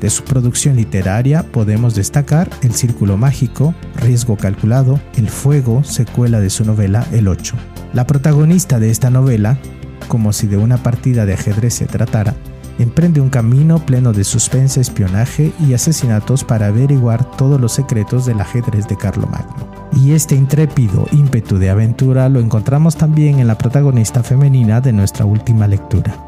De 0.01 0.11
su 0.11 0.23
producción 0.23 0.77
literaria 0.77 1.43
podemos 1.43 1.95
destacar 1.95 2.49
El 2.63 2.73
Círculo 2.73 3.17
Mágico, 3.17 3.75
Riesgo 3.97 4.37
Calculado, 4.37 5.01
El 5.17 5.29
Fuego, 5.29 5.83
secuela 5.83 6.41
de 6.41 6.51
su 6.51 6.65
novela 6.65 7.05
El 7.11 7.27
Ocho. 7.27 7.57
La 7.93 8.07
protagonista 8.07 8.79
de 8.79 8.91
esta 8.91 9.11
novela, 9.11 9.59
como 10.07 10.33
si 10.33 10.47
de 10.47 10.57
una 10.57 10.77
partida 10.83 11.27
de 11.27 11.35
ajedrez 11.35 11.75
se 11.75 11.87
tratara, 11.87 12.35
emprende 12.79 13.21
un 13.21 13.29
camino 13.29 13.85
pleno 13.85 14.13
de 14.13 14.23
suspense, 14.23 14.81
espionaje 14.81 15.53
y 15.59 15.75
asesinatos 15.75 16.45
para 16.45 16.69
averiguar 16.69 17.29
todos 17.33 17.61
los 17.61 17.73
secretos 17.73 18.25
del 18.25 18.41
ajedrez 18.41 18.87
de 18.87 18.97
Carlomagno. 18.97 19.69
Y 19.97 20.13
este 20.13 20.37
intrépido 20.37 21.07
ímpetu 21.11 21.59
de 21.59 21.71
aventura 21.71 22.29
lo 22.29 22.39
encontramos 22.39 22.95
también 22.97 23.41
en 23.41 23.49
la 23.49 23.59
protagonista 23.59 24.23
femenina 24.23 24.81
de 24.81 24.93
nuestra 24.93 25.25
última 25.25 25.67
lectura. 25.67 26.28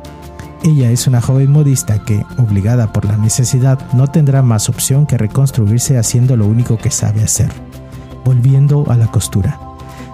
Ella 0.63 0.91
es 0.91 1.07
una 1.07 1.23
joven 1.23 1.51
modista 1.51 2.05
que, 2.05 2.27
obligada 2.37 2.93
por 2.93 3.07
la 3.07 3.17
necesidad, 3.17 3.79
no 3.95 4.09
tendrá 4.09 4.43
más 4.43 4.69
opción 4.69 5.07
que 5.07 5.17
reconstruirse 5.17 5.97
haciendo 5.97 6.37
lo 6.37 6.47
único 6.47 6.77
que 6.77 6.91
sabe 6.91 7.23
hacer, 7.23 7.49
volviendo 8.27 8.85
a 8.91 8.97
la 8.97 9.07
costura. 9.07 9.59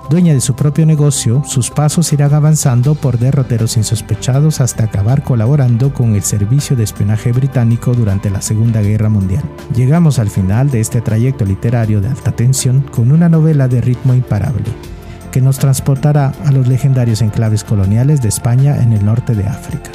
Dueña 0.09 0.35
de 0.35 0.41
su 0.41 0.55
propio 0.55 0.87
negocio, 0.87 1.43
sus 1.45 1.71
pasos 1.71 2.13
irán 2.13 2.33
avanzando 2.33 2.95
por 2.95 3.19
derroteros 3.19 3.77
insospechados 3.77 4.61
hasta 4.61 4.85
acabar 4.85 5.25
colaborando 5.25 5.93
con 5.93 6.15
el 6.15 6.23
servicio 6.23 6.77
de 6.77 6.85
espionaje 6.85 7.33
británico 7.33 7.93
durante 7.93 8.31
la 8.31 8.41
Segunda 8.41 8.83
Guerra 8.83 9.09
Mundial. 9.09 9.43
Llegamos 9.75 10.21
al 10.21 10.31
final 10.31 10.71
de 10.71 10.79
este 10.79 11.01
trayecto 11.01 11.45
literario 11.45 12.01
de 12.01 12.07
alta 12.07 12.31
tensión 12.31 12.83
con 12.83 13.11
una 13.11 13.29
novela 13.29 13.67
de 13.67 13.81
ritmo 13.81 14.15
imparable, 14.15 14.63
que 15.33 15.41
nos 15.41 15.59
transportará 15.59 16.33
a 16.45 16.53
los 16.53 16.69
legendarios 16.69 17.21
enclaves 17.21 17.65
coloniales 17.65 18.23
de 18.23 18.29
España 18.29 18.81
en 18.81 18.93
el 18.93 19.05
norte 19.05 19.35
de 19.35 19.45
África. 19.49 19.91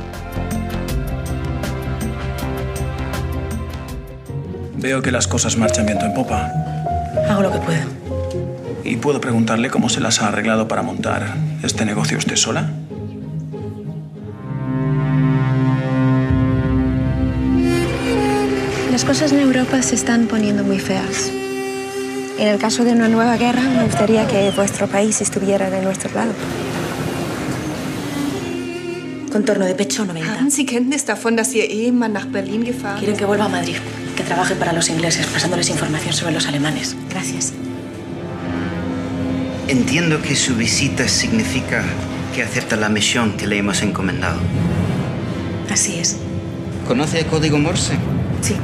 Veo 4.82 5.04
que 5.04 5.12
las 5.12 5.28
cosas 5.28 5.58
marchan 5.58 5.86
viento 5.86 6.06
en 6.06 6.13
popa. 6.15 6.52
Hago 7.30 7.44
lo 7.44 7.52
que 7.52 7.60
puedo. 7.60 7.84
¿Y 8.84 8.96
puedo 8.96 9.22
preguntarle 9.22 9.70
cómo 9.70 9.89
se 9.89 10.00
las 10.00 10.24
ha 10.24 10.30
arreglado 10.30 10.67
para 10.67 10.82
montar 10.82 11.36
este 11.62 11.86
negocio 11.86 12.17
usted 12.17 12.36
sola? 12.36 12.67
Las 18.91 19.06
cosas 19.06 19.32
en 19.32 19.41
Europa 19.41 19.84
se 19.84 19.94
están 19.94 20.26
poniendo 20.26 20.63
muy 20.63 20.80
feas. 20.80 21.32
En 22.39 22.48
el 22.48 22.58
caso 22.58 22.84
de 22.84 22.94
una 22.94 23.08
nueva 23.08 23.38
guerra, 23.38 23.62
me 23.62 23.84
gustaría 23.84 24.28
que 24.28 24.50
vuestro 24.56 24.88
país 24.88 25.22
estuviera 25.22 25.70
de 25.70 25.84
nuestro 25.84 26.12
lado. 26.15 26.34
Contorno 29.32 29.65
de 29.65 29.76
pecho 29.76 30.06
90. 30.06 30.34
Haben 30.34 30.50
Sie 30.50 30.65
Kenntnis 30.65 31.06
davon, 31.06 31.36
dass 31.36 31.54
Ihr 31.54 31.70
Ehemann 31.70 32.13
nach 32.13 32.26
Berlin 32.26 32.65
gefahren 32.65 33.00
Quieren 33.00 33.15
que 33.15 33.26
vuelva 33.26 33.46
a 33.46 33.50
Madrid 33.50 33.78
que 34.15 34.24
trabaje 34.24 34.56
para 34.56 34.74
los 34.74 34.89
ingleses, 34.89 35.26
pasándoles 35.28 35.69
información 35.69 36.13
sobre 36.13 36.34
los 36.34 36.47
alemanes. 36.47 36.95
Gracias. 37.10 37.54
Entiendo 39.67 40.21
que 40.21 40.36
su 40.36 40.56
visita 40.56 41.08
significa 41.08 41.84
que 42.36 42.43
acepta 42.43 42.76
la 42.76 42.89
misión 42.89 43.38
que 43.38 43.47
le 43.47 43.58
hemos 43.58 43.82
encomendado. 43.82 44.39
Así 45.69 45.97
es. 46.00 46.17
¿Conoce 46.88 47.19
el 47.19 47.26
código 47.28 47.58
Morse? 47.58 47.93
Sí. 48.41 48.56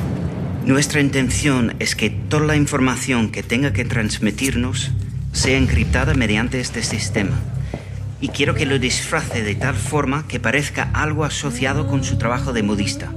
Nuestra 0.65 0.99
intención 0.99 1.75
es 1.79 1.95
que 1.95 2.09
toda 2.09 2.45
la 2.45 2.55
información 2.57 3.31
que 3.31 3.43
tenga 3.43 3.71
que 3.71 3.85
transmitirnos 3.85 4.91
sea 5.31 5.57
encriptada 5.57 6.13
mediante 6.13 6.59
este 6.59 6.83
sistema. 6.83 7.39
Y 8.19 8.29
quiero 8.29 8.55
que 8.55 8.65
lo 8.65 8.79
disfrace 8.79 9.43
de 9.43 9.55
tal 9.55 9.75
forma 9.75 10.27
que 10.27 10.39
parezca 10.39 10.89
algo 10.93 11.23
asociado 11.23 11.87
con 11.87 12.03
su 12.03 12.17
trabajo 12.17 12.51
de 12.51 12.63
modista. 12.63 13.11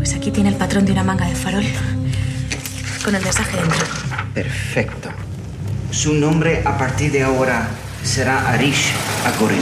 Pues 0.00 0.14
aquí 0.14 0.30
tiene 0.30 0.48
el 0.48 0.56
patrón 0.56 0.86
de 0.86 0.92
una 0.92 1.04
manga 1.04 1.28
de 1.28 1.34
farol. 1.34 1.62
Con 3.04 3.14
el 3.14 3.22
mensaje 3.22 3.54
dentro. 3.54 3.84
Perfecto. 4.32 5.10
Su 5.90 6.14
nombre 6.14 6.62
a 6.64 6.78
partir 6.78 7.12
de 7.12 7.22
ahora 7.22 7.68
será 8.02 8.50
Arish 8.50 8.94
Agorin. 9.26 9.60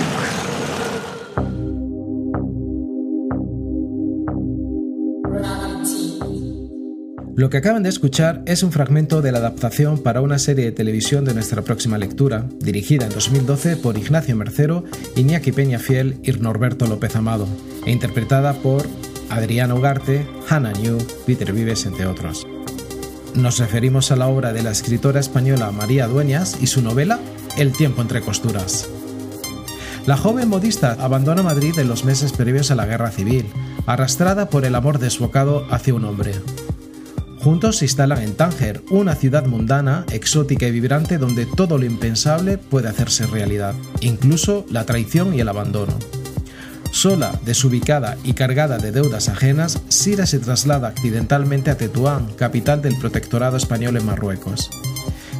Lo 7.35 7.51
que 7.51 7.57
acaban 7.57 7.83
de 7.83 7.89
escuchar 7.89 8.45
es 8.47 8.63
un 8.63 8.71
fragmento 8.71 9.23
de 9.23 9.33
la 9.33 9.39
adaptación 9.39 10.01
para 10.01 10.21
una 10.21 10.39
serie 10.39 10.67
de 10.67 10.73
televisión 10.73 11.25
de 11.25 11.35
nuestra 11.35 11.63
próxima 11.63 11.99
lectura, 11.99 12.47
dirigida 12.61 13.07
en 13.07 13.13
2012 13.13 13.77
por 13.77 13.99
Ignacio 13.99 14.37
Mercero, 14.37 14.85
Iñaki 15.17 15.51
Peñafiel 15.51 16.21
y 16.23 16.31
Norberto 16.31 16.87
López 16.87 17.17
Amado, 17.17 17.49
e 17.85 17.91
interpretada 17.91 18.53
por 18.53 18.87
Adriano 19.31 19.77
Ugarte, 19.77 20.27
Hannah 20.49 20.73
New, 20.73 20.99
Peter 21.27 21.53
Vives, 21.53 21.87
entre 21.87 22.07
otros. 22.07 22.47
Nos 23.35 23.59
referimos 23.59 24.11
a 24.11 24.17
la 24.17 24.29
obra 24.29 24.53
de 24.53 24.63
la 24.63 24.71
escritora 24.71 25.21
española 25.21 25.71
María 25.71 26.07
Dueñas 26.07 26.59
y 26.61 26.67
su 26.67 26.83
novela 26.83 27.21
El 27.57 27.73
tiempo 27.73 28.03
entre 28.03 28.21
costuras. 28.21 28.89
La 30.07 30.17
joven 30.17 30.49
modista 30.49 30.97
abandona 31.01 31.43
Madrid 31.43 31.79
en 31.79 31.89
los 31.89 32.05
meses 32.05 32.33
previos 32.33 32.71
a 32.71 32.75
la 32.75 32.87
guerra 32.87 33.11
civil, 33.11 33.47
arrastrada 33.87 34.49
por 34.49 34.65
el 34.65 34.75
amor 34.75 34.99
desbocado 34.99 35.67
hacia 35.71 35.95
un 35.95 36.05
hombre. 36.05 36.33
Juntos 37.41 37.77
se 37.77 37.85
instalan 37.85 38.23
en 38.23 38.35
Tánger, 38.35 38.83
una 38.91 39.15
ciudad 39.15 39.47
mundana, 39.47 40.05
exótica 40.11 40.67
y 40.67 40.73
vibrante 40.73 41.19
donde 41.19 41.47
todo 41.47 41.79
lo 41.79 41.85
impensable 41.85 42.59
puede 42.59 42.89
hacerse 42.89 43.27
realidad, 43.27 43.75
incluso 44.01 44.67
la 44.71 44.85
traición 44.85 45.35
y 45.35 45.41
el 45.41 45.49
abandono. 45.49 45.95
Sola, 46.91 47.39
desubicada 47.45 48.17
y 48.25 48.33
cargada 48.33 48.79
de 48.79 48.93
deudas 48.93 49.29
ajenas, 49.29 49.81
Sira 49.89 50.27
se 50.27 50.39
traslada 50.39 50.89
accidentalmente 50.89 51.71
a 51.71 51.77
Tetuán, 51.77 52.27
capital 52.37 52.83
del 52.83 52.97
protectorado 52.97 53.57
español 53.57 53.97
en 53.97 54.07
Marruecos. 54.07 54.71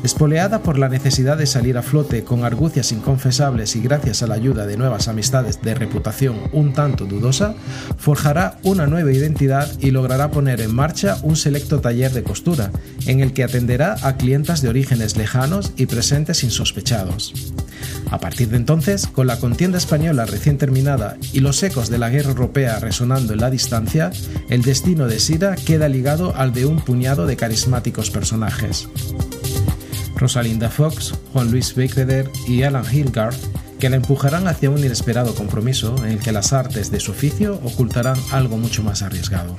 Espoleada 0.05 0.63
por 0.63 0.79
la 0.79 0.89
necesidad 0.89 1.37
de 1.37 1.47
salir 1.47 1.77
a 1.77 1.83
flote 1.83 2.23
con 2.23 2.45
argucias 2.45 2.93
inconfesables 2.93 3.75
y 3.75 3.81
gracias 3.81 4.23
a 4.23 4.29
la 4.29 4.37
ayuda 4.37 4.65
de 4.65 4.77
nuevas 4.77 5.09
amistades 5.09 5.61
de 5.61 5.75
reputación 5.75 6.37
un 6.53 6.73
tanto 6.73 7.05
dudosa, 7.05 7.55
forjará 7.97 8.59
una 8.63 8.87
nueva 8.87 9.11
identidad 9.11 9.69
y 9.81 9.91
logrará 9.91 10.31
poner 10.31 10.61
en 10.61 10.73
marcha 10.73 11.19
un 11.23 11.35
selecto 11.35 11.81
taller 11.81 12.13
de 12.13 12.23
costura, 12.23 12.71
en 13.07 13.21
el 13.21 13.33
que 13.33 13.43
atenderá 13.43 13.97
a 14.03 14.17
clientas 14.17 14.63
de 14.63 14.69
orígenes 14.69 15.17
lejanos 15.17 15.73
y 15.77 15.87
presentes 15.87 16.45
insospechados. 16.45 17.53
A 18.11 18.19
partir 18.19 18.49
de 18.49 18.57
entonces, 18.57 19.07
con 19.07 19.27
la 19.27 19.39
contienda 19.39 19.79
española 19.79 20.27
recién 20.27 20.59
terminada 20.59 21.17
y 21.33 21.41
los 21.41 21.63
ecos 21.63 21.91
de 21.91 21.99
la 21.99 22.11
guerra 22.11 22.31
europea 22.31 22.79
resonando 22.79 23.33
en 23.33 23.41
la 23.41 23.51
distancia, 23.51 24.11
el 24.49 24.63
destino 24.63 25.07
de 25.07 25.21
Sira 25.21 25.57
queda 25.57 25.89
ligado 25.89 26.35
al 26.37 26.53
de 26.53 26.67
un 26.67 26.81
puñado 26.81 27.27
de 27.27 27.37
carismáticos 27.37 28.11
personajes. 28.11 28.89
Rosalinda 30.17 30.69
Fox, 30.69 31.15
Juan 31.33 31.51
Luis 31.51 31.75
Beckreder 31.75 32.31
y 32.47 32.63
Alan 32.63 32.85
Hilgard, 32.91 33.37
que 33.79 33.89
la 33.89 33.97
empujarán 33.97 34.49
hacia 34.49 34.71
un 34.71 34.79
inesperado 34.79 35.35
compromiso 35.35 35.95
en 35.99 36.13
el 36.13 36.19
que 36.19 36.33
las 36.33 36.53
artes 36.53 36.91
de 36.91 37.01
su 37.01 37.13
oficio 37.13 37.61
ocultarán 37.63 38.19
algo 38.33 38.57
mucho 38.57 38.83
más 38.83 39.03
arriesgado. 39.03 39.57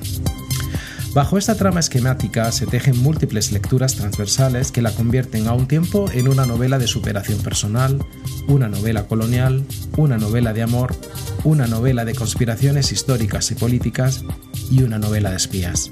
Bajo 1.12 1.38
esta 1.38 1.56
trama 1.56 1.80
esquemática 1.80 2.52
se 2.52 2.66
tejen 2.66 2.96
múltiples 3.02 3.50
lecturas 3.50 3.96
transversales 3.96 4.70
que 4.70 4.80
la 4.80 4.92
convierten 4.92 5.48
a 5.48 5.54
un 5.54 5.66
tiempo 5.66 6.08
en 6.12 6.28
una 6.28 6.46
novela 6.46 6.78
de 6.78 6.86
superación 6.86 7.40
personal, 7.40 7.98
una 8.46 8.68
novela 8.68 9.08
colonial, 9.08 9.64
una 9.96 10.18
novela 10.18 10.52
de 10.52 10.62
amor, 10.62 10.94
una 11.42 11.66
novela 11.66 12.04
de 12.04 12.14
conspiraciones 12.14 12.92
históricas 12.92 13.50
y 13.50 13.56
políticas 13.56 14.24
y 14.70 14.84
una 14.84 15.00
novela 15.00 15.30
de 15.30 15.36
espías. 15.36 15.90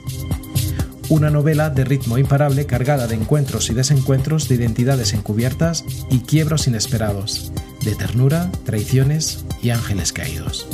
Una 1.08 1.30
novela 1.30 1.68
de 1.70 1.84
ritmo 1.84 2.16
imparable 2.16 2.66
cargada 2.66 3.08
de 3.08 3.16
encuentros 3.16 3.70
y 3.70 3.74
desencuentros 3.74 4.48
de 4.48 4.54
identidades 4.54 5.14
encubiertas 5.14 5.84
y 6.10 6.20
quiebros 6.20 6.68
inesperados, 6.68 7.50
de 7.84 7.96
ternura, 7.96 8.52
traiciones 8.64 9.44
y 9.62 9.70
ángeles 9.70 10.12
caídos. 10.12 10.68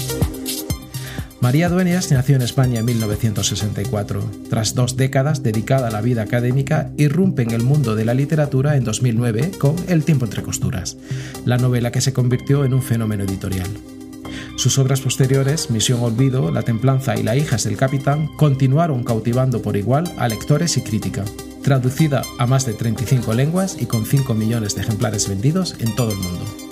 María 1.45 1.69
Dueñas 1.69 2.11
nació 2.11 2.37
en 2.37 2.41
España 2.41 2.79
en 2.81 2.87
1964. 2.87 4.31
Tras 4.49 4.75
dos 4.75 4.97
décadas 4.97 5.43
dedicada 5.43 5.89
a 5.89 5.91
la 5.91 6.01
vida 6.01 6.23
académica, 6.23 6.91
irrumpe 6.97 7.43
en 7.43 7.51
el 7.51 7.63
mundo 7.63 7.95
de 7.95 8.07
la 8.07 8.15
literatura 8.15 8.77
en 8.77 8.85
2009 8.85 9.51
con 9.59 9.77
El 9.87 10.05
tiempo 10.05 10.25
entre 10.25 10.43
costuras, 10.43 10.97
la 11.45 11.59
novela 11.59 11.93
que 11.93 12.01
se 12.01 12.15
convirtió 12.15 12.65
en 12.65 12.73
un 12.73 12.81
fenómeno 12.81 13.25
editorial. 13.25 13.69
Sus 14.57 14.79
obras 14.79 15.03
posteriores, 15.03 15.71
Misión 15.71 16.01
Olvido, 16.01 16.51
La 16.51 16.63
Templanza 16.63 17.15
y 17.15 17.23
La 17.23 17.37
Hijas 17.37 17.65
del 17.65 17.77
Capitán, 17.77 18.29
continuaron 18.39 19.05
cautivando 19.05 19.61
por 19.61 19.77
igual 19.77 20.11
a 20.17 20.29
lectores 20.29 20.79
y 20.79 20.81
crítica. 20.81 21.27
Traducida 21.63 22.23
a 22.39 22.47
más 22.47 22.65
de 22.65 22.73
35 22.73 23.35
lenguas 23.35 23.77
y 23.79 23.85
con 23.85 24.07
5 24.07 24.33
millones 24.33 24.77
de 24.77 24.81
ejemplares 24.81 25.29
vendidos 25.29 25.77
en 25.79 25.95
todo 25.95 26.11
el 26.11 26.19
mundo. 26.21 26.64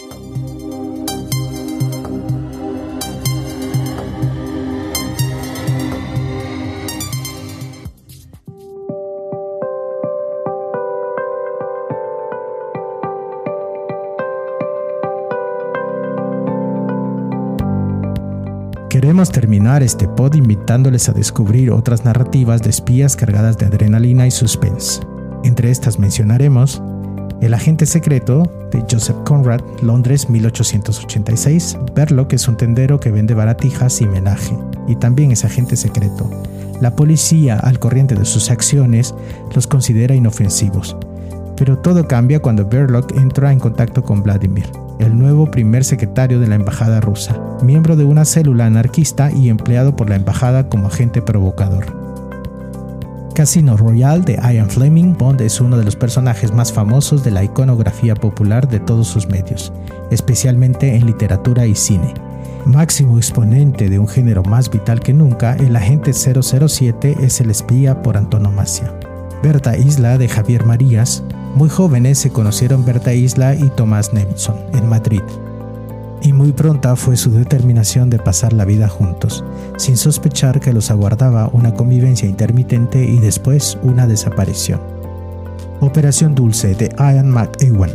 Este 19.81 20.07
pod 20.07 20.35
invitándoles 20.35 21.09
a 21.09 21.13
descubrir 21.13 21.71
otras 21.71 22.05
narrativas 22.05 22.63
de 22.63 22.69
espías 22.69 23.17
cargadas 23.17 23.57
de 23.57 23.65
adrenalina 23.65 24.27
y 24.27 24.31
suspense. 24.31 25.01
Entre 25.45 25.71
estas 25.71 25.99
mencionaremos 25.99 26.83
El 27.41 27.55
agente 27.55 27.87
secreto 27.87 28.43
de 28.71 28.85
Joseph 28.91 29.17
Conrad, 29.25 29.63
Londres 29.81 30.29
1886. 30.29 31.79
Verloc 31.95 32.35
es 32.35 32.47
un 32.49 32.57
tendero 32.57 33.01
que 33.01 33.11
vende 33.11 33.35
baratijas 33.35 34.01
y 34.03 34.07
menaje, 34.07 34.55
y 34.87 34.97
también 34.97 35.33
es 35.33 35.45
agente 35.45 35.77
secreto. 35.77 36.29
La 36.81 36.95
policía, 36.95 37.59
al 37.59 37.79
corriente 37.79 38.15
de 38.15 38.27
sus 38.27 38.51
acciones, 38.51 39.15
los 39.55 39.67
considera 39.67 40.15
inofensivos. 40.15 40.97
Pero 41.57 41.79
todo 41.79 42.07
cambia 42.07 42.41
cuando 42.41 42.67
Verloc 42.69 43.17
entra 43.17 43.53
en 43.53 43.59
contacto 43.59 44.03
con 44.03 44.23
Vladimir, 44.23 44.67
el 45.03 45.19
nuevo 45.19 45.51
primer 45.51 45.85
secretario 45.85 46.38
de 46.38 46.47
la 46.47 46.55
embajada 46.55 47.01
rusa, 47.01 47.37
miembro 47.62 47.97
de 47.97 48.05
una 48.05 48.25
célula 48.25 48.67
anarquista 48.67 49.31
y 49.33 49.49
empleado 49.49 49.97
por 49.97 50.09
la 50.09 50.17
embajada 50.17 50.69
como 50.69 50.87
agente 50.87 51.21
provocador. 51.21 52.01
Casino 53.35 53.77
Royale 53.77 54.23
de 54.23 54.35
Ian 54.35 54.71
Fleming, 54.71 55.17
Bond 55.17 55.41
es 55.41 55.61
uno 55.61 55.79
de 55.79 55.85
los 55.85 55.97
personajes 55.97 56.53
más 56.53 56.73
famosos 56.73 57.25
de 57.25 57.31
la 57.31 57.43
iconografía 57.43 58.15
popular 58.15 58.69
de 58.69 58.79
todos 58.79 59.09
sus 59.09 59.27
medios, 59.27 59.73
especialmente 60.11 60.95
en 60.95 61.07
literatura 61.07 61.67
y 61.67 61.75
cine. 61.75 62.12
Máximo 62.67 63.17
exponente 63.17 63.88
de 63.88 63.99
un 63.99 64.07
género 64.07 64.43
más 64.43 64.71
vital 64.71 65.01
que 65.01 65.12
nunca, 65.12 65.55
el 65.57 65.75
agente 65.75 66.12
007 66.12 67.17
es 67.21 67.41
el 67.41 67.51
espía 67.51 68.03
por 68.03 68.17
antonomasia. 68.17 68.95
Berta 69.43 69.77
Isla 69.77 70.19
de 70.19 70.29
Javier 70.29 70.65
Marías, 70.65 71.25
muy 71.55 71.69
jóvenes 71.69 72.19
se 72.19 72.31
conocieron 72.31 72.85
Berta 72.85 73.12
Isla 73.12 73.55
y 73.55 73.69
Tomás 73.71 74.12
Nevinson 74.12 74.57
en 74.73 74.88
Madrid. 74.88 75.23
Y 76.23 76.33
muy 76.33 76.53
pronta 76.53 76.95
fue 76.97 77.17
su 77.17 77.31
determinación 77.31 78.09
de 78.09 78.19
pasar 78.19 78.53
la 78.53 78.65
vida 78.65 78.88
juntos, 78.88 79.45
sin 79.77 79.97
sospechar 79.97 80.61
que 80.61 80.73
los 80.73 80.91
aguardaba 80.91 81.49
una 81.53 81.75
convivencia 81.75 82.29
intermitente 82.29 83.05
y 83.05 83.19
después 83.19 83.77
una 83.83 84.07
desaparición. 84.07 84.81
Operación 85.81 86.37
Dulce 86.37 86.77
de 86.77 86.95
Ian 86.97 87.29
McEwan, 87.29 87.91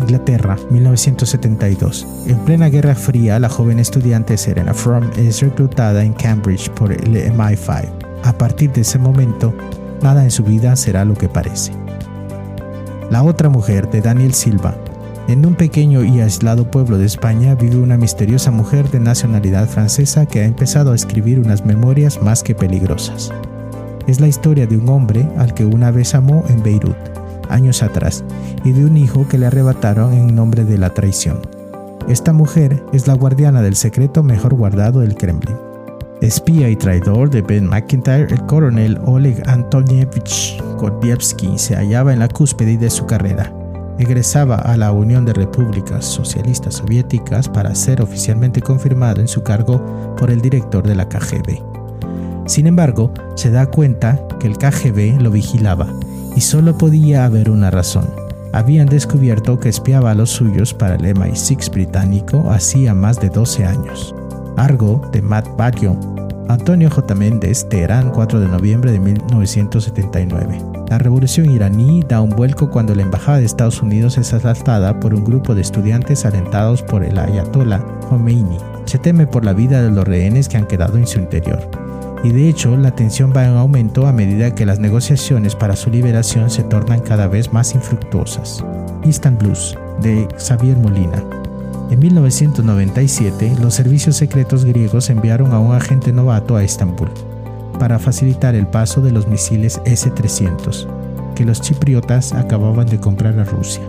Inglaterra, 0.00 0.56
1972. 0.70 2.06
En 2.26 2.38
plena 2.40 2.68
Guerra 2.68 2.96
Fría, 2.96 3.38
la 3.38 3.48
joven 3.48 3.78
estudiante 3.78 4.36
Serena 4.36 4.74
Fromm 4.74 5.08
es 5.16 5.40
reclutada 5.40 6.02
en 6.02 6.14
Cambridge 6.14 6.68
por 6.70 6.92
el 6.92 7.14
MI5. 7.32 7.90
A 8.24 8.32
partir 8.32 8.72
de 8.72 8.80
ese 8.80 8.98
momento, 8.98 9.54
nada 10.02 10.24
en 10.24 10.32
su 10.32 10.42
vida 10.42 10.74
será 10.74 11.04
lo 11.04 11.14
que 11.14 11.28
parece. 11.28 11.72
La 13.10 13.22
otra 13.22 13.48
mujer 13.48 13.88
de 13.88 14.02
Daniel 14.02 14.34
Silva. 14.34 14.76
En 15.28 15.46
un 15.46 15.54
pequeño 15.54 16.04
y 16.04 16.20
aislado 16.20 16.70
pueblo 16.70 16.98
de 16.98 17.06
España 17.06 17.54
vive 17.54 17.78
una 17.78 17.96
misteriosa 17.96 18.50
mujer 18.50 18.90
de 18.90 19.00
nacionalidad 19.00 19.66
francesa 19.66 20.26
que 20.26 20.40
ha 20.40 20.44
empezado 20.44 20.92
a 20.92 20.94
escribir 20.94 21.38
unas 21.38 21.64
memorias 21.64 22.20
más 22.22 22.42
que 22.42 22.54
peligrosas. 22.54 23.32
Es 24.06 24.20
la 24.20 24.28
historia 24.28 24.66
de 24.66 24.76
un 24.76 24.90
hombre 24.90 25.26
al 25.38 25.54
que 25.54 25.64
una 25.64 25.90
vez 25.90 26.14
amó 26.14 26.44
en 26.48 26.62
Beirut, 26.62 26.96
años 27.48 27.82
atrás, 27.82 28.24
y 28.62 28.72
de 28.72 28.84
un 28.84 28.98
hijo 28.98 29.26
que 29.26 29.38
le 29.38 29.46
arrebataron 29.46 30.12
en 30.12 30.34
nombre 30.34 30.64
de 30.64 30.76
la 30.76 30.92
traición. 30.92 31.40
Esta 32.08 32.34
mujer 32.34 32.82
es 32.92 33.06
la 33.06 33.14
guardiana 33.14 33.62
del 33.62 33.76
secreto 33.76 34.22
mejor 34.22 34.54
guardado 34.54 35.00
del 35.00 35.14
Kremlin. 35.14 35.67
Espía 36.20 36.68
y 36.68 36.74
traidor 36.74 37.30
de 37.30 37.42
Ben 37.42 37.68
McIntyre, 37.68 38.26
el 38.32 38.44
coronel 38.46 38.98
Oleg 39.06 39.40
Antonievich 39.48 40.60
Gordievsky 40.76 41.56
se 41.56 41.76
hallaba 41.76 42.12
en 42.12 42.18
la 42.18 42.26
cúspide 42.26 42.76
de 42.76 42.90
su 42.90 43.06
carrera. 43.06 43.52
Egresaba 44.00 44.56
a 44.56 44.76
la 44.76 44.90
Unión 44.90 45.24
de 45.24 45.32
Repúblicas 45.32 46.04
Socialistas 46.04 46.74
Soviéticas 46.74 47.48
para 47.48 47.72
ser 47.76 48.02
oficialmente 48.02 48.60
confirmado 48.60 49.20
en 49.20 49.28
su 49.28 49.44
cargo 49.44 50.16
por 50.16 50.32
el 50.32 50.40
director 50.40 50.84
de 50.84 50.96
la 50.96 51.08
KGB. 51.08 51.62
Sin 52.46 52.66
embargo, 52.66 53.14
se 53.36 53.52
da 53.52 53.66
cuenta 53.66 54.20
que 54.40 54.48
el 54.48 54.58
KGB 54.58 55.20
lo 55.20 55.30
vigilaba 55.30 55.86
y 56.34 56.40
solo 56.40 56.76
podía 56.76 57.26
haber 57.26 57.48
una 57.48 57.70
razón. 57.70 58.06
Habían 58.52 58.86
descubierto 58.86 59.60
que 59.60 59.68
espiaba 59.68 60.10
a 60.10 60.14
los 60.14 60.30
suyos 60.30 60.74
para 60.74 60.96
el 60.96 61.02
MI6 61.02 61.70
británico 61.70 62.50
hacía 62.50 62.92
más 62.92 63.20
de 63.20 63.28
12 63.28 63.64
años. 63.64 64.14
Argo, 64.58 65.00
de 65.12 65.22
Matt 65.22 65.46
Baggio, 65.56 65.96
Antonio 66.48 66.90
J. 66.90 67.14
Méndez, 67.14 67.68
Teherán, 67.68 68.10
4 68.10 68.40
de 68.40 68.48
noviembre 68.48 68.90
de 68.90 68.98
1979. 68.98 70.58
La 70.88 70.98
revolución 70.98 71.50
iraní 71.50 72.02
da 72.08 72.22
un 72.22 72.30
vuelco 72.30 72.70
cuando 72.70 72.94
la 72.94 73.02
embajada 73.02 73.38
de 73.38 73.44
Estados 73.44 73.82
Unidos 73.82 74.16
es 74.16 74.32
asaltada 74.32 74.98
por 74.98 75.14
un 75.14 75.24
grupo 75.24 75.54
de 75.54 75.60
estudiantes 75.60 76.24
alentados 76.24 76.82
por 76.82 77.04
el 77.04 77.18
ayatollah 77.18 77.84
Khomeini. 78.08 78.56
Se 78.86 78.98
teme 78.98 79.26
por 79.26 79.44
la 79.44 79.52
vida 79.52 79.82
de 79.82 79.90
los 79.90 80.08
rehenes 80.08 80.48
que 80.48 80.56
han 80.56 80.66
quedado 80.66 80.96
en 80.96 81.06
su 81.06 81.18
interior. 81.18 81.60
Y 82.24 82.32
de 82.32 82.48
hecho, 82.48 82.76
la 82.76 82.90
tensión 82.90 83.32
va 83.36 83.44
en 83.44 83.56
aumento 83.56 84.06
a 84.06 84.12
medida 84.12 84.54
que 84.54 84.66
las 84.66 84.80
negociaciones 84.80 85.54
para 85.54 85.76
su 85.76 85.90
liberación 85.90 86.50
se 86.50 86.64
tornan 86.64 87.00
cada 87.00 87.28
vez 87.28 87.52
más 87.52 87.74
infructuosas. 87.74 88.64
Instant 89.04 89.40
Blues, 89.40 89.78
de 90.00 90.26
Xavier 90.36 90.76
Molina. 90.78 91.22
En 91.90 92.00
1997, 92.00 93.56
los 93.62 93.74
servicios 93.74 94.16
secretos 94.16 94.66
griegos 94.66 95.08
enviaron 95.08 95.52
a 95.52 95.58
un 95.58 95.74
agente 95.74 96.12
novato 96.12 96.56
a 96.56 96.62
Estambul 96.62 97.10
para 97.78 97.98
facilitar 97.98 98.54
el 98.54 98.66
paso 98.66 99.00
de 99.00 99.10
los 99.10 99.26
misiles 99.26 99.80
S-300 99.86 100.86
que 101.34 101.44
los 101.44 101.60
chipriotas 101.60 102.32
acababan 102.34 102.86
de 102.86 102.98
comprar 102.98 103.38
a 103.38 103.44
Rusia. 103.44 103.82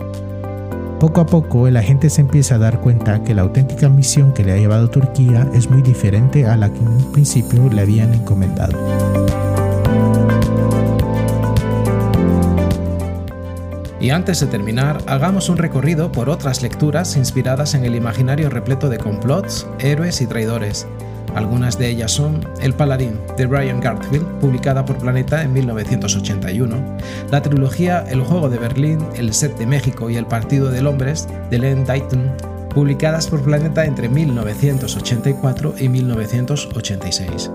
Poco 0.98 1.20
a 1.20 1.26
poco 1.26 1.66
el 1.66 1.76
agente 1.76 2.08
se 2.08 2.20
empieza 2.20 2.54
a 2.54 2.58
dar 2.58 2.80
cuenta 2.80 3.24
que 3.24 3.34
la 3.34 3.42
auténtica 3.42 3.88
misión 3.88 4.32
que 4.32 4.44
le 4.44 4.52
ha 4.52 4.56
llevado 4.56 4.88
Turquía 4.88 5.48
es 5.52 5.68
muy 5.68 5.82
diferente 5.82 6.46
a 6.46 6.56
la 6.56 6.72
que 6.72 6.78
en 6.78 6.88
un 6.88 7.12
principio 7.12 7.68
le 7.68 7.82
habían 7.82 8.14
encomendado. 8.14 8.78
Y 14.00 14.10
antes 14.10 14.40
de 14.40 14.46
terminar, 14.46 15.02
hagamos 15.06 15.50
un 15.50 15.58
recorrido 15.58 16.10
por 16.10 16.30
otras 16.30 16.62
lecturas 16.62 17.16
inspiradas 17.16 17.74
en 17.74 17.84
el 17.84 17.94
imaginario 17.94 18.48
repleto 18.48 18.88
de 18.88 18.96
complots, 18.96 19.66
héroes 19.78 20.22
y 20.22 20.26
traidores. 20.26 20.86
Algunas 21.34 21.78
de 21.78 21.88
ellas 21.90 22.10
son 22.10 22.40
El 22.60 22.72
Paladín 22.72 23.20
de 23.36 23.46
Brian 23.46 23.78
Garfield, 23.78 24.26
publicada 24.40 24.84
por 24.84 24.96
Planeta 24.96 25.42
en 25.42 25.52
1981, 25.52 26.96
la 27.30 27.42
trilogía 27.42 28.04
El 28.08 28.22
Juego 28.22 28.48
de 28.48 28.58
Berlín, 28.58 29.06
El 29.14 29.34
Set 29.34 29.56
de 29.58 29.66
México 29.66 30.08
y 30.08 30.16
El 30.16 30.26
Partido 30.26 30.70
de 30.70 30.84
Hombres 30.84 31.28
de 31.50 31.58
Len 31.58 31.84
Dayton, 31.84 32.32
publicadas 32.74 33.28
por 33.28 33.42
Planeta 33.42 33.84
entre 33.84 34.08
1984 34.08 35.74
y 35.78 35.88
1986. 35.88 37.50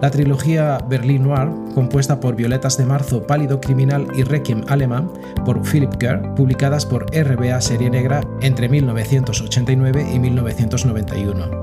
La 0.00 0.10
trilogía 0.10 0.78
Berlin 0.88 1.24
Noir, 1.24 1.48
compuesta 1.74 2.20
por 2.20 2.36
Violetas 2.36 2.76
de 2.76 2.86
Marzo, 2.86 3.26
Pálido 3.26 3.60
Criminal 3.60 4.06
y 4.14 4.22
Requiem 4.22 4.64
Alemán 4.68 5.10
por 5.44 5.62
Philip 5.62 5.94
Kerr, 5.94 6.34
publicadas 6.34 6.86
por 6.86 7.06
RBA 7.14 7.60
Serie 7.60 7.90
Negra 7.90 8.22
entre 8.40 8.68
1989 8.68 10.06
y 10.14 10.18
1991. 10.18 11.62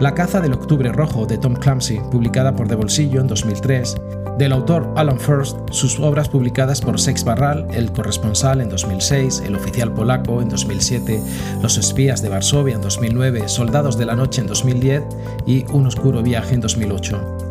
La 0.00 0.14
caza 0.14 0.40
del 0.40 0.52
Octubre 0.54 0.92
Rojo 0.92 1.26
de 1.26 1.38
Tom 1.38 1.54
Clancy, 1.54 2.00
publicada 2.10 2.54
por 2.54 2.68
De 2.68 2.74
Bolsillo 2.74 3.20
en 3.20 3.26
2003, 3.26 3.96
del 4.38 4.52
autor 4.52 4.92
Alan 4.96 5.18
First, 5.18 5.56
sus 5.70 5.98
obras 6.00 6.28
publicadas 6.28 6.80
por 6.80 7.00
Sex 7.00 7.24
Barral, 7.24 7.66
El 7.72 7.92
Corresponsal 7.92 8.60
en 8.60 8.68
2006, 8.68 9.42
El 9.46 9.56
Oficial 9.56 9.92
Polaco 9.92 10.40
en 10.42 10.48
2007, 10.48 11.20
Los 11.62 11.78
Espías 11.78 12.22
de 12.22 12.28
Varsovia 12.28 12.76
en 12.76 12.82
2009, 12.82 13.48
Soldados 13.48 13.96
de 13.98 14.06
la 14.06 14.16
Noche 14.16 14.40
en 14.40 14.46
2010 14.46 15.02
y 15.46 15.64
Un 15.72 15.86
Oscuro 15.86 16.22
Viaje 16.22 16.54
en 16.54 16.60
2008. 16.60 17.43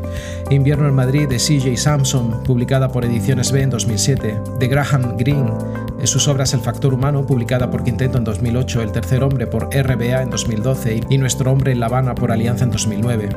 Invierno 0.50 0.88
en 0.88 0.96
Madrid 0.96 1.28
de 1.28 1.38
CJ 1.38 1.78
Samson, 1.78 2.44
publicada 2.44 2.90
por 2.90 3.06
Ediciones 3.06 3.52
B 3.52 3.62
en 3.62 3.70
2007, 3.70 4.40
de 4.60 4.68
Graham 4.68 5.18
Greene, 5.18 5.52
en 6.00 6.08
sus 6.08 6.28
obras 6.28 6.54
El 6.54 6.60
Factor 6.60 6.94
Humano, 6.94 7.26
publicada 7.26 7.72
por 7.72 7.84
Quinteto 7.84 8.18
en 8.18 8.24
2008, 8.24 8.82
El 8.82 8.92
Tercer 8.92 9.24
Hombre 9.24 9.48
por 9.48 9.70
RBA 9.74 10.22
en 10.22 10.30
2012 10.30 11.02
y 11.10 11.18
Nuestro 11.18 11.52
Hombre 11.52 11.72
en 11.72 11.80
La 11.80 11.86
Habana 11.86 12.14
por 12.14 12.32
Alianza 12.32 12.66
en 12.66 12.72
2009. 12.72 13.30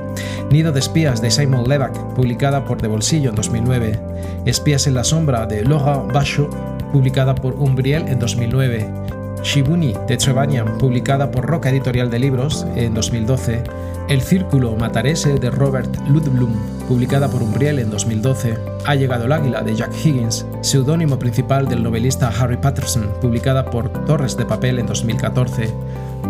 Nido 0.50 0.72
de 0.72 0.80
Espías 0.80 1.22
de 1.22 1.30
Simon 1.30 1.68
Levac, 1.68 2.14
publicada 2.14 2.64
por 2.64 2.82
De 2.82 2.88
Bolsillo 2.88 3.30
en 3.30 3.36
2009. 3.36 3.98
Espías 4.46 4.86
en 4.86 4.94
la 4.94 5.04
Sombra 5.04 5.46
de 5.46 5.64
Laurent 5.64 6.12
Bachot, 6.12 6.50
publicada 6.92 7.34
por 7.34 7.54
Umbriel 7.54 8.08
en 8.08 8.18
2009. 8.18 9.15
Shibuni 9.42 9.94
de 10.06 10.16
Trevanian, 10.16 10.78
publicada 10.78 11.30
por 11.30 11.46
Roca 11.46 11.70
Editorial 11.70 12.10
de 12.10 12.18
Libros 12.18 12.66
en 12.74 12.94
2012. 12.94 13.62
El 14.08 14.20
Círculo 14.20 14.76
Matarese 14.76 15.34
de 15.34 15.50
Robert 15.50 15.96
Ludblum, 16.08 16.54
publicada 16.88 17.28
por 17.28 17.42
Umbriel 17.42 17.78
en 17.78 17.90
2012, 17.90 18.56
Ha 18.84 18.94
llegado 18.94 19.24
el 19.24 19.32
águila 19.32 19.62
de 19.62 19.74
Jack 19.74 19.92
Higgins, 20.04 20.46
seudónimo 20.60 21.18
principal 21.18 21.66
del 21.66 21.82
novelista 21.82 22.28
Harry 22.28 22.56
Patterson, 22.56 23.10
publicada 23.20 23.64
por 23.64 23.88
Torres 24.04 24.36
de 24.36 24.46
Papel 24.46 24.78
en 24.78 24.86
2014, 24.86 25.72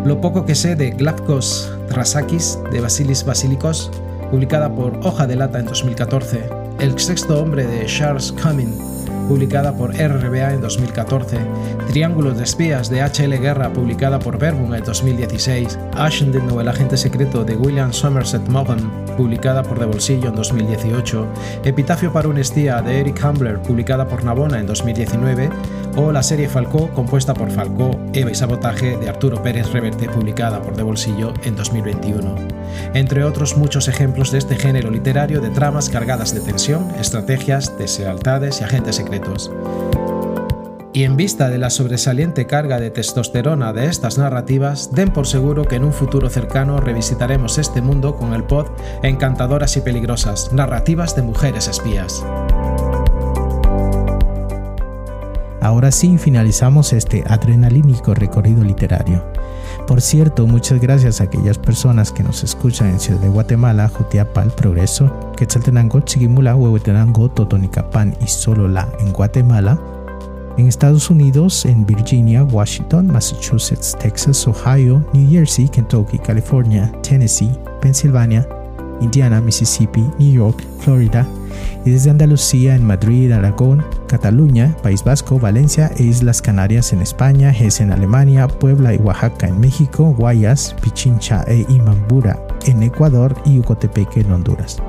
Lo 0.04 0.20
poco 0.20 0.46
que 0.46 0.54
sé 0.54 0.74
de 0.74 0.90
Glapkos 0.90 1.70
Trasakis 1.88 2.58
de 2.70 2.80
Basilis 2.80 3.24
Basilikos, 3.24 3.90
publicada 4.30 4.74
por 4.74 4.98
Hoja 5.02 5.26
de 5.26 5.36
Lata 5.36 5.58
en 5.58 5.66
2014, 5.66 6.48
El 6.80 6.98
sexto 6.98 7.40
hombre 7.40 7.66
de 7.66 7.84
Charles 7.86 8.32
Cumming, 8.32 8.95
publicada 9.26 9.76
por 9.76 9.92
RBA 9.92 10.54
en 10.54 10.60
2014, 10.60 11.38
Triángulos 11.88 12.36
de 12.36 12.44
espías 12.44 12.90
de 12.90 13.00
H.L. 13.00 13.38
Guerra, 13.38 13.72
publicada 13.72 14.18
por 14.18 14.38
Verbum 14.38 14.74
en 14.74 14.84
2016, 14.84 15.78
Ashendon 15.96 16.50
o 16.50 16.60
el 16.60 16.68
agente 16.68 16.96
secreto 16.96 17.44
de 17.44 17.56
William 17.56 17.92
Somerset 17.92 18.46
Maugham, 18.48 18.90
publicada 19.16 19.62
por 19.62 19.78
De 19.78 19.86
Bolsillo 19.86 20.28
en 20.28 20.34
2018, 20.34 21.26
Epitafio 21.64 22.12
para 22.12 22.28
un 22.28 22.38
espía 22.38 22.82
de 22.82 23.00
Eric 23.00 23.22
Hambler, 23.24 23.62
publicada 23.62 24.06
por 24.06 24.24
Navona 24.24 24.60
en 24.60 24.66
2019, 24.66 25.50
o 25.96 26.12
la 26.12 26.22
serie 26.22 26.48
Falcó, 26.48 26.88
compuesta 26.90 27.32
por 27.32 27.50
Falcó, 27.50 27.98
Eva 28.12 28.30
y 28.30 28.34
Sabotaje 28.34 28.98
de 28.98 29.08
Arturo 29.08 29.42
Pérez 29.42 29.72
Reverte, 29.72 30.08
publicada 30.08 30.60
por 30.60 30.76
De 30.76 30.82
Bolsillo 30.82 31.32
en 31.44 31.56
2021. 31.56 32.34
Entre 32.92 33.24
otros 33.24 33.56
muchos 33.56 33.88
ejemplos 33.88 34.30
de 34.30 34.38
este 34.38 34.56
género 34.56 34.90
literario 34.90 35.40
de 35.40 35.48
tramas 35.50 35.88
cargadas 35.88 36.34
de 36.34 36.40
tensión, 36.40 36.90
estrategias, 37.00 37.78
deslealtades 37.78 38.60
y 38.60 38.64
agentes 38.64 38.96
secretos. 38.96 39.15
Y 40.92 41.04
en 41.04 41.16
vista 41.16 41.50
de 41.50 41.58
la 41.58 41.68
sobresaliente 41.68 42.46
carga 42.46 42.80
de 42.80 42.90
testosterona 42.90 43.74
de 43.74 43.86
estas 43.86 44.16
narrativas, 44.16 44.94
den 44.94 45.12
por 45.12 45.26
seguro 45.26 45.66
que 45.66 45.76
en 45.76 45.84
un 45.84 45.92
futuro 45.92 46.30
cercano 46.30 46.80
revisitaremos 46.80 47.58
este 47.58 47.82
mundo 47.82 48.16
con 48.16 48.32
el 48.32 48.44
pod 48.44 48.68
Encantadoras 49.02 49.76
y 49.76 49.82
Peligrosas, 49.82 50.54
narrativas 50.54 51.14
de 51.14 51.20
mujeres 51.20 51.68
espías. 51.68 52.24
Ahora 55.66 55.90
sí 55.90 56.16
finalizamos 56.16 56.92
este 56.92 57.24
adrenalínico 57.26 58.14
recorrido 58.14 58.62
literario. 58.62 59.20
Por 59.88 60.00
cierto, 60.00 60.46
muchas 60.46 60.80
gracias 60.80 61.20
a 61.20 61.24
aquellas 61.24 61.58
personas 61.58 62.12
que 62.12 62.22
nos 62.22 62.44
escuchan 62.44 62.90
en 62.90 63.00
Ciudad 63.00 63.18
de 63.18 63.28
Guatemala, 63.28 63.88
Jutiapa, 63.88 64.44
Progreso, 64.44 65.32
Quetzaltenango, 65.36 66.02
Chiquimula, 66.02 66.54
Huehuetenango, 66.54 67.28
Totonicapán 67.30 68.16
y 68.22 68.28
Solola 68.28 68.88
en 69.00 69.12
Guatemala, 69.12 69.76
en 70.56 70.68
Estados 70.68 71.10
Unidos, 71.10 71.64
en 71.64 71.84
Virginia, 71.84 72.44
Washington, 72.44 73.08
Massachusetts, 73.08 73.96
Texas, 73.98 74.46
Ohio, 74.46 75.04
New 75.14 75.28
Jersey, 75.28 75.68
Kentucky, 75.68 76.20
California, 76.20 76.92
Tennessee, 77.02 77.50
Pensilvania, 77.80 78.48
Indiana, 79.00 79.40
Mississippi, 79.40 80.04
New 80.18 80.32
York, 80.32 80.62
Florida, 80.80 81.26
y 81.84 81.90
desde 81.90 82.10
Andalucía 82.10 82.74
en 82.74 82.84
Madrid, 82.84 83.32
Aragón, 83.32 83.84
Cataluña, 84.08 84.76
País 84.82 85.04
Vasco, 85.04 85.38
Valencia 85.38 85.90
e 85.96 86.04
Islas 86.04 86.42
Canarias 86.42 86.92
en 86.92 87.00
España, 87.00 87.50
Hesse 87.50 87.80
en 87.80 87.92
Alemania, 87.92 88.48
Puebla 88.48 88.94
y 88.94 88.98
Oaxaca 88.98 89.48
en 89.48 89.60
México, 89.60 90.14
Guayas, 90.16 90.74
Pichincha 90.82 91.44
e 91.46 91.64
Imambura 91.68 92.40
en 92.66 92.82
Ecuador 92.82 93.36
y 93.44 93.58
Ucotepeque 93.58 94.20
en 94.20 94.32
Honduras. 94.32 94.82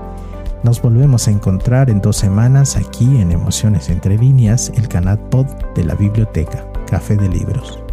Nos 0.64 0.82
volvemos 0.82 1.28
a 1.28 1.32
encontrar 1.32 1.90
en 1.90 2.02
dos 2.02 2.18
semanas 2.18 2.76
aquí 2.76 3.06
en 3.06 3.32
Emociones 3.32 3.90
Entre 3.90 4.18
Líneas, 4.18 4.72
el 4.76 4.88
canal 4.88 5.20
pod 5.20 5.46
de 5.76 5.84
la 5.84 5.94
biblioteca, 5.94 6.66
Café 6.88 7.16
de 7.16 7.30
Libros. 7.30 7.87